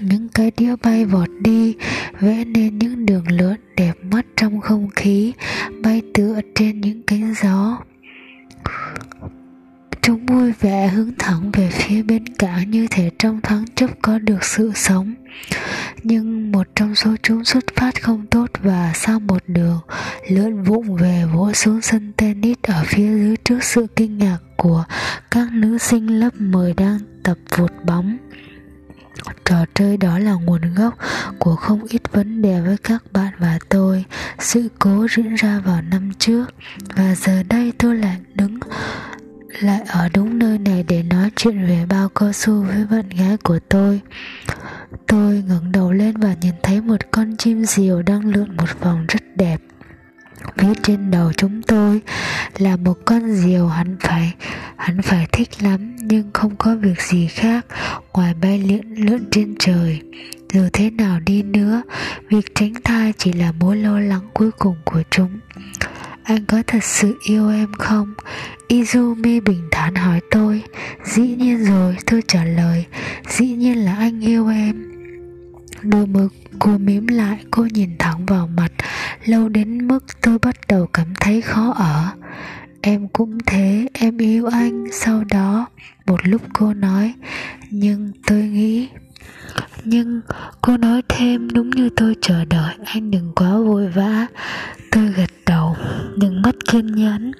Những 0.00 0.28
cái 0.28 0.52
đĩa 0.56 0.76
bay 0.82 1.04
vọt 1.04 1.28
đi, 1.40 1.74
vẽ 2.20 2.44
nên 2.44 2.78
những 2.78 3.06
đường 3.06 3.24
lượn 3.28 3.56
đẹp 3.76 3.94
mắt 4.02 4.26
trong 4.36 4.60
không 4.60 4.88
khí, 4.96 5.32
bay 5.82 6.02
tựa 6.14 6.40
trên 6.54 6.80
những 6.80 7.02
cánh 7.02 7.34
gió 7.42 7.78
chúng 10.02 10.26
vui 10.26 10.52
vẻ 10.60 10.88
hướng 10.88 11.10
thẳng 11.18 11.50
về 11.52 11.70
phía 11.72 12.02
bên 12.02 12.28
cảng 12.28 12.70
như 12.70 12.86
thể 12.90 13.10
trong 13.18 13.40
thoáng 13.40 13.64
chốc 13.74 13.90
có 14.02 14.18
được 14.18 14.44
sự 14.44 14.72
sống. 14.74 15.14
Nhưng 16.02 16.52
một 16.52 16.66
trong 16.74 16.94
số 16.94 17.10
chúng 17.22 17.44
xuất 17.44 17.64
phát 17.76 18.02
không 18.02 18.26
tốt 18.26 18.46
và 18.62 18.92
sau 18.94 19.20
một 19.20 19.42
đường, 19.46 19.80
lượn 20.28 20.62
vụng 20.62 20.96
về 20.96 21.24
vỗ 21.32 21.52
xuống 21.52 21.80
sân 21.80 22.12
tennis 22.16 22.56
ở 22.62 22.82
phía 22.86 23.06
dưới 23.06 23.36
trước 23.36 23.64
sự 23.64 23.86
kinh 23.96 24.18
ngạc 24.18 24.38
của 24.56 24.84
các 25.30 25.52
nữ 25.52 25.78
sinh 25.78 26.20
lớp 26.20 26.30
10 26.38 26.74
đang 26.74 26.98
tập 27.24 27.38
vụt 27.56 27.72
bóng 27.86 28.18
trò 29.44 29.64
chơi 29.74 29.96
đó 29.96 30.18
là 30.18 30.32
nguồn 30.32 30.74
gốc 30.74 30.94
của 31.38 31.56
không 31.56 31.84
ít 31.88 32.12
vấn 32.12 32.42
đề 32.42 32.60
với 32.60 32.76
các 32.76 33.02
bạn 33.12 33.32
và 33.38 33.58
tôi. 33.68 34.04
Sự 34.38 34.68
cố 34.78 35.06
diễn 35.16 35.34
ra 35.34 35.60
vào 35.64 35.82
năm 35.82 36.12
trước, 36.18 36.44
và 36.96 37.14
giờ 37.14 37.42
đây 37.42 37.72
tôi 37.78 37.96
lại 37.96 38.16
đứng 38.34 38.58
lại 39.60 39.80
ở 39.88 40.08
đúng 40.14 40.38
nơi 40.38 40.58
này 40.58 40.82
để 40.88 41.02
nói 41.02 41.30
chuyện 41.36 41.66
về 41.66 41.86
bao 41.88 42.08
cao 42.08 42.32
su 42.32 42.62
với 42.62 42.84
bạn 42.90 43.08
gái 43.08 43.36
của 43.36 43.58
tôi. 43.68 44.00
Tôi 45.06 45.44
ngẩng 45.48 45.72
đầu 45.72 45.92
lên 45.92 46.16
và 46.16 46.34
nhìn 46.40 46.54
thấy 46.62 46.80
một 46.80 47.00
con 47.10 47.36
chim 47.36 47.64
diều 47.64 48.02
đang 48.02 48.26
lượn 48.26 48.56
một 48.56 48.80
vòng 48.80 49.04
rất 49.08 49.22
đẹp 49.36 49.60
phía 50.58 50.72
trên 50.82 51.10
đầu 51.10 51.32
chúng 51.32 51.62
tôi 51.62 52.00
là 52.58 52.76
một 52.76 52.98
con 53.04 53.32
diều 53.34 53.66
hắn 53.66 53.96
phải 54.00 54.32
hắn 54.76 55.02
phải 55.02 55.26
thích 55.32 55.62
lắm, 55.62 55.96
nhưng 56.02 56.30
không 56.32 56.56
có 56.56 56.76
việc 56.76 57.02
gì 57.02 57.26
khác 57.26 57.66
ngoài 58.12 58.34
bay 58.42 58.58
lượn 58.58 58.94
lượn 58.94 59.24
trên 59.30 59.54
trời. 59.58 60.00
Dù 60.52 60.68
thế 60.72 60.90
nào 60.90 61.20
đi 61.20 61.42
nữa, 61.42 61.82
việc 62.28 62.54
tránh 62.54 62.74
thai 62.84 63.12
chỉ 63.18 63.32
là 63.32 63.52
mối 63.52 63.76
lo 63.76 64.00
lắng 64.00 64.28
cuối 64.34 64.50
cùng 64.58 64.76
của 64.84 65.02
chúng. 65.10 65.40
Anh 66.22 66.44
có 66.46 66.62
thật 66.66 66.84
sự 66.84 67.18
yêu 67.28 67.50
em 67.50 67.72
không? 67.78 68.14
Izumi 68.68 69.40
bình 69.40 69.68
thản 69.70 69.94
hỏi 69.94 70.20
tôi. 70.30 70.62
Dĩ 71.04 71.22
nhiên 71.22 71.64
rồi, 71.64 71.96
tôi 72.06 72.22
trả 72.28 72.44
lời. 72.44 72.84
Dĩ 73.28 73.46
nhiên 73.46 73.84
là 73.84 73.94
anh 73.94 74.20
yêu 74.20 74.48
em 74.48 74.92
đôi 75.82 76.06
môi 76.06 76.28
cô 76.58 76.78
mím 76.78 77.06
lại, 77.06 77.38
cô 77.50 77.66
nhìn 77.72 77.90
thẳng 77.98 78.26
vào 78.26 78.46
mặt. 78.46 78.72
Lâu 79.24 79.48
đến 79.48 79.88
mức 79.88 80.06
tôi 80.22 80.38
bắt 80.38 80.56
đầu 80.68 80.86
cảm 80.92 81.14
thấy 81.20 81.40
khó 81.40 81.72
ở. 81.76 82.08
Em 82.80 83.08
cũng 83.08 83.38
thế, 83.46 83.88
em 83.92 84.18
yêu 84.18 84.46
anh. 84.46 84.86
Sau 84.92 85.24
đó, 85.24 85.66
một 86.06 86.20
lúc 86.22 86.42
cô 86.52 86.74
nói, 86.74 87.14
nhưng 87.70 88.12
tôi 88.26 88.42
nghĩ 88.42 88.88
nhưng 89.84 90.20
cô 90.62 90.76
nói 90.76 91.02
thêm 91.08 91.50
đúng 91.50 91.70
như 91.70 91.88
tôi 91.96 92.16
chờ 92.20 92.44
đợi, 92.44 92.74
anh 92.84 93.10
đừng 93.10 93.32
quá 93.34 93.50
vội 93.58 93.88
vã. 93.88 94.26
Tôi 94.90 95.06
gật 95.06 95.30
đầu, 95.46 95.76
đừng 96.16 96.42
mất 96.42 96.64
kiên 96.64 96.86
nhẫn. 96.86 97.32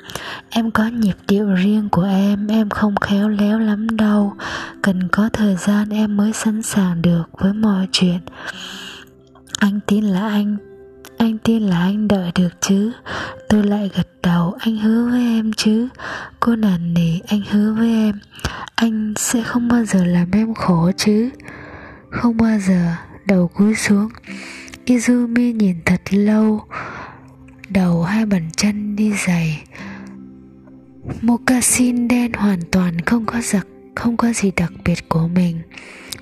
Em 0.50 0.70
có 0.70 0.86
nhịp 0.86 1.16
điệu 1.28 1.54
riêng 1.54 1.88
của 1.90 2.04
em 2.04 2.46
em 2.46 2.68
không 2.68 2.94
khéo 2.96 3.28
léo 3.28 3.58
lắm 3.58 3.96
đâu. 3.96 4.32
Cần 4.82 5.08
có 5.08 5.28
thời 5.32 5.56
gian 5.56 5.90
em 5.90 6.16
mới 6.16 6.32
sẵn 6.32 6.62
sàng 6.62 7.02
được 7.02 7.22
với 7.38 7.52
mọi 7.52 7.88
chuyện. 7.92 8.18
Anh 9.58 9.80
tin 9.86 10.04
là 10.04 10.28
anh 10.28 10.56
anh 11.18 11.38
tin 11.38 11.62
là 11.62 11.80
anh 11.80 12.08
đợi 12.08 12.32
được 12.34 12.48
chứ. 12.60 12.92
Tôi 13.48 13.62
lại 13.62 13.90
gật 13.96 14.08
đầu, 14.22 14.54
anh 14.58 14.78
hứa 14.78 15.08
với 15.10 15.20
em 15.20 15.52
chứ. 15.52 15.88
Cô 16.40 16.56
nản 16.56 16.94
nỉ, 16.94 17.20
anh 17.26 17.42
hứa 17.50 17.72
với 17.72 17.88
em. 17.88 18.18
Anh 18.74 19.14
sẽ 19.16 19.42
không 19.42 19.68
bao 19.68 19.84
giờ 19.84 20.04
làm 20.04 20.30
em 20.32 20.54
khổ 20.54 20.90
chứ 20.96 21.30
không 22.12 22.36
bao 22.36 22.58
giờ 22.58 22.94
đầu 23.24 23.48
cúi 23.48 23.74
xuống. 23.74 24.08
Izumi 24.86 25.56
nhìn 25.56 25.76
thật 25.84 26.00
lâu, 26.10 26.64
đầu 27.68 28.02
hai 28.02 28.26
bàn 28.26 28.48
chân 28.56 28.96
đi 28.96 29.12
giày 29.26 29.62
moccasin 31.22 32.08
đen 32.08 32.32
hoàn 32.32 32.60
toàn 32.70 33.00
không 33.00 33.26
có 33.26 33.40
giặc, 33.40 33.66
không 33.94 34.16
có 34.16 34.32
gì 34.32 34.50
đặc 34.56 34.72
biệt 34.84 35.08
của 35.08 35.28
mình. 35.28 35.62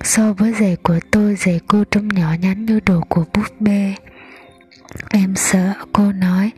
So 0.03 0.33
với 0.33 0.53
giày 0.53 0.75
của 0.75 0.99
tôi, 1.11 1.35
giày 1.35 1.59
cô 1.67 1.83
trông 1.91 2.07
nhỏ 2.07 2.33
nhắn 2.41 2.65
như 2.65 2.79
đồ 2.85 3.01
của 3.09 3.25
búp 3.33 3.45
bê. 3.59 3.95
Em 5.09 5.35
sợ, 5.35 5.73
cô 5.93 6.11
nói. 6.11 6.51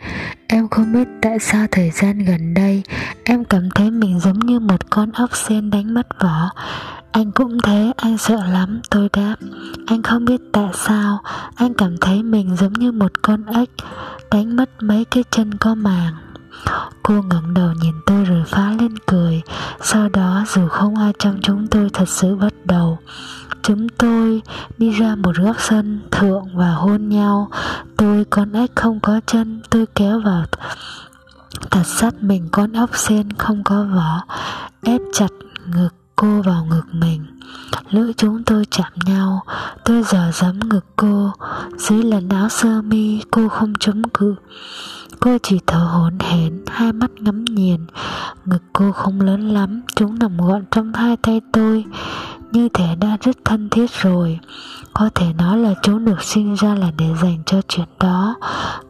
Em 0.48 0.67
không 0.69 0.93
biết 0.93 1.08
tại 1.22 1.39
sao 1.39 1.67
thời 1.72 1.91
gian 1.91 2.19
gần 2.19 2.54
đây 2.54 2.82
em 3.24 3.43
cảm 3.46 3.69
thấy 3.76 3.91
mình 3.91 4.19
giống 4.19 4.39
như 4.39 4.60
một 4.60 4.89
con 4.89 5.12
ốc 5.12 5.30
sen 5.36 5.69
đánh 5.69 5.93
mất 5.93 6.08
vỏ 6.22 6.50
anh 7.13 7.32
cũng 7.32 7.58
thế, 7.63 7.91
anh 7.97 8.17
sợ 8.17 8.45
lắm, 8.45 8.82
tôi 8.89 9.10
đáp 9.13 9.36
anh 9.88 10.04
không 10.04 10.26
biết 10.26 10.41
tại 10.52 10.69
sao, 10.73 11.21
anh 11.56 11.73
cảm 11.73 11.97
thấy 12.02 12.23
mình 12.23 12.56
giống 12.56 12.73
như 12.73 12.91
một 12.91 13.12
con 13.21 13.45
ếch, 13.45 13.69
đánh 14.32 14.56
mất 14.56 14.69
mấy 14.80 15.06
cái 15.06 15.23
chân 15.32 15.58
có 15.58 15.76
màng. 15.76 16.13
Cô 17.04 17.13
ngẩng 17.13 17.54
đầu 17.54 17.73
nhìn 17.82 17.93
tôi 18.06 18.23
rồi 18.26 18.43
phá 18.47 18.71
lên 18.80 18.97
cười. 19.08 19.41
Sau 19.82 20.10
đó, 20.10 20.43
dù 20.47 20.67
không 20.67 20.95
ai 20.95 21.13
trong 21.19 21.39
chúng 21.41 21.67
tôi 21.67 21.89
thật 21.93 22.10
sự 22.10 22.36
bắt 22.36 22.54
đầu, 22.65 22.99
chúng 23.63 23.89
tôi 23.89 24.41
đi 24.78 24.91
ra 24.91 25.15
một 25.15 25.36
góc 25.38 25.56
sân 25.60 26.02
thượng 26.12 26.58
và 26.58 26.71
hôn 26.71 27.10
nhau. 27.10 27.49
Tôi, 27.97 28.26
con 28.26 28.54
ếch 28.54 28.76
không 28.76 28.99
có 28.99 29.19
chân, 29.26 29.62
tôi 29.69 29.86
kéo 29.95 30.19
vào 30.19 30.45
thật 31.71 31.84
sát 31.86 32.13
mình, 32.23 32.47
con 32.52 32.73
ốc 32.73 32.97
sen 32.97 33.34
không 33.34 33.63
có 33.63 33.88
vỏ, 33.95 34.21
ép 34.82 35.02
chặt 35.13 35.30
ngực 35.65 36.02
cô 36.15 36.41
vào 36.41 36.65
ngực 36.65 36.86
mình. 36.91 37.26
Lưỡi 37.89 38.13
chúng 38.13 38.43
tôi 38.43 38.65
chạm 38.71 38.91
nhau, 39.06 39.43
tôi 39.86 40.04
dò 40.04 40.32
dẫm 40.34 40.60
ngực 40.69 40.86
cô. 40.95 41.32
Dưới 41.78 42.04
lần 42.04 42.30
áo 42.30 42.49
sơ 42.49 42.82
mi, 42.82 43.21
cô 43.32 43.47
không 43.47 43.73
chống 43.80 44.04
cự. 44.04 44.36
Cô 45.19 45.38
chỉ 45.43 45.60
thở 45.67 45.80
hổn 45.80 46.19
hển, 46.19 46.63
hai 46.67 46.93
mắt 46.93 47.12
ngắm 47.19 47.45
nhìn. 47.45 47.86
Ngực 48.45 48.63
cô 48.73 48.91
không 48.91 49.21
lớn 49.21 49.49
lắm, 49.49 49.82
chúng 49.95 50.19
nằm 50.19 50.38
gọn 50.38 50.63
trong 50.71 50.93
hai 50.93 51.17
tay 51.17 51.41
tôi 51.54 51.86
như 52.53 52.69
thể 52.69 52.95
đã 52.95 53.17
rất 53.21 53.37
thân 53.45 53.69
thiết 53.69 53.91
rồi. 53.91 54.39
Có 54.93 55.09
thể 55.15 55.33
nói 55.37 55.57
là 55.57 55.73
chúng 55.81 56.05
được 56.05 56.23
sinh 56.23 56.53
ra 56.53 56.75
là 56.75 56.91
để 56.97 57.05
dành 57.21 57.43
cho 57.45 57.61
chuyện 57.67 57.87
đó. 57.99 58.35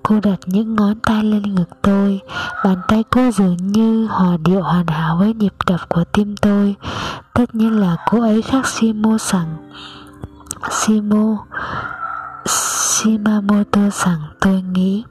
Cô 0.04 0.20
đặt 0.20 0.40
những 0.46 0.76
ngón 0.76 1.00
tay 1.00 1.24
lên 1.24 1.56
ngực 1.56 1.70
tôi. 1.82 2.20
Bàn 2.64 2.78
tay 2.88 3.04
cô 3.10 3.32
dường 3.32 3.58
như 3.58 4.08
hòa 4.08 4.38
điệu 4.46 4.62
hoàn 4.62 4.88
hảo 4.88 5.18
với 5.18 5.34
nhịp 5.34 5.54
đập 5.68 5.90
của 5.90 6.04
tim 6.04 6.36
tôi. 6.38 6.76
Tất 7.34 7.56
nhiên 7.56 7.80
là 7.80 7.98
cô 8.12 8.22
ấy 8.22 8.42
khác 8.42 8.68
simo 8.68 9.18
rằng 9.18 9.56
simo 10.72 11.38
Shimamoto 13.04 13.82
rằng 13.90 14.20
tôi 14.40 14.62
nghĩ. 14.62 15.04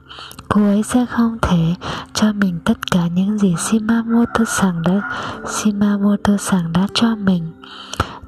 Cô 0.49 0.63
ấy 0.63 0.83
sẽ 0.83 1.05
không 1.05 1.37
thể 1.41 1.75
cho 2.13 2.33
mình 2.33 2.59
tất 2.65 2.91
cả 2.91 3.07
những 3.07 3.37
gì 3.37 3.55
Shimamoto 3.57 4.43
rằng 4.45 4.81
đã, 4.81 5.01
Shimamoto 5.49 6.37
rằng 6.37 6.73
đã 6.73 6.87
cho 6.93 7.15
mình 7.15 7.51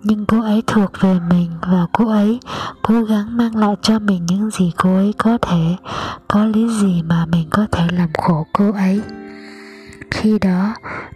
nhưng 0.08 0.26
cô 0.26 0.42
ấy 0.42 0.64
thuộc 0.68 0.92
về 1.02 1.20
mình 1.30 1.52
và 1.62 1.88
cô 1.94 2.10
ấy 2.10 2.40
cố 2.82 3.04
gắng 3.04 3.38
mang 3.38 3.56
lại 3.56 3.76
cho 3.82 4.00
mình 4.00 4.26
những 4.26 4.50
gì 4.50 4.72
cô 4.78 4.96
ấy 4.96 5.14
có 5.18 5.38
thể. 5.42 5.76
Có 6.28 6.46
lý 6.46 6.70
gì 6.70 7.02
mà 7.02 7.26
mình 7.26 7.48
có 7.50 7.66
thể 7.72 7.88
làm 7.92 8.10
khổ 8.14 8.46
cô 8.54 8.72
ấy? 8.74 9.02
Khi 10.12 10.40
đó, 10.40 10.74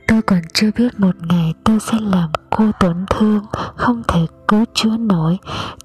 tôi 0.08 0.22
còn 0.22 0.42
chưa 0.54 0.72
biết 0.76 1.00
một 1.00 1.16
ngày 1.30 1.54
tôi 1.64 1.80
sẽ 1.80 1.98
làm 2.02 2.30
cô 2.50 2.72
tổn 2.80 3.06
thương, 3.10 3.46
không 3.76 4.04
thể 4.08 4.28
cứu 4.48 4.66
chữa 4.74 4.98
nổi. 4.98 5.38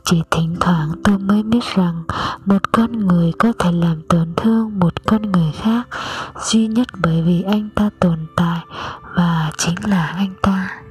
Chỉ 0.04 0.22
thỉnh 0.30 0.56
thoảng 0.60 0.90
tôi 1.04 1.18
mới 1.18 1.42
biết 1.42 1.64
rằng 1.74 2.04
một 2.44 2.72
con 2.72 3.06
người 3.06 3.32
có 3.38 3.52
thể 3.58 3.72
làm 3.72 4.02
tổn 4.08 4.32
thương 4.36 4.78
một 4.78 5.04
con 5.06 5.22
người 5.22 5.52
khác, 5.62 5.88
duy 6.40 6.66
nhất 6.66 6.88
bởi 7.02 7.22
vì 7.22 7.42
anh 7.42 7.68
ta 7.74 7.90
tồn 8.00 8.18
tại 8.36 8.60
và 9.14 9.50
chính 9.56 9.76
là 9.84 10.06
anh 10.06 10.34
ta. 10.42 10.83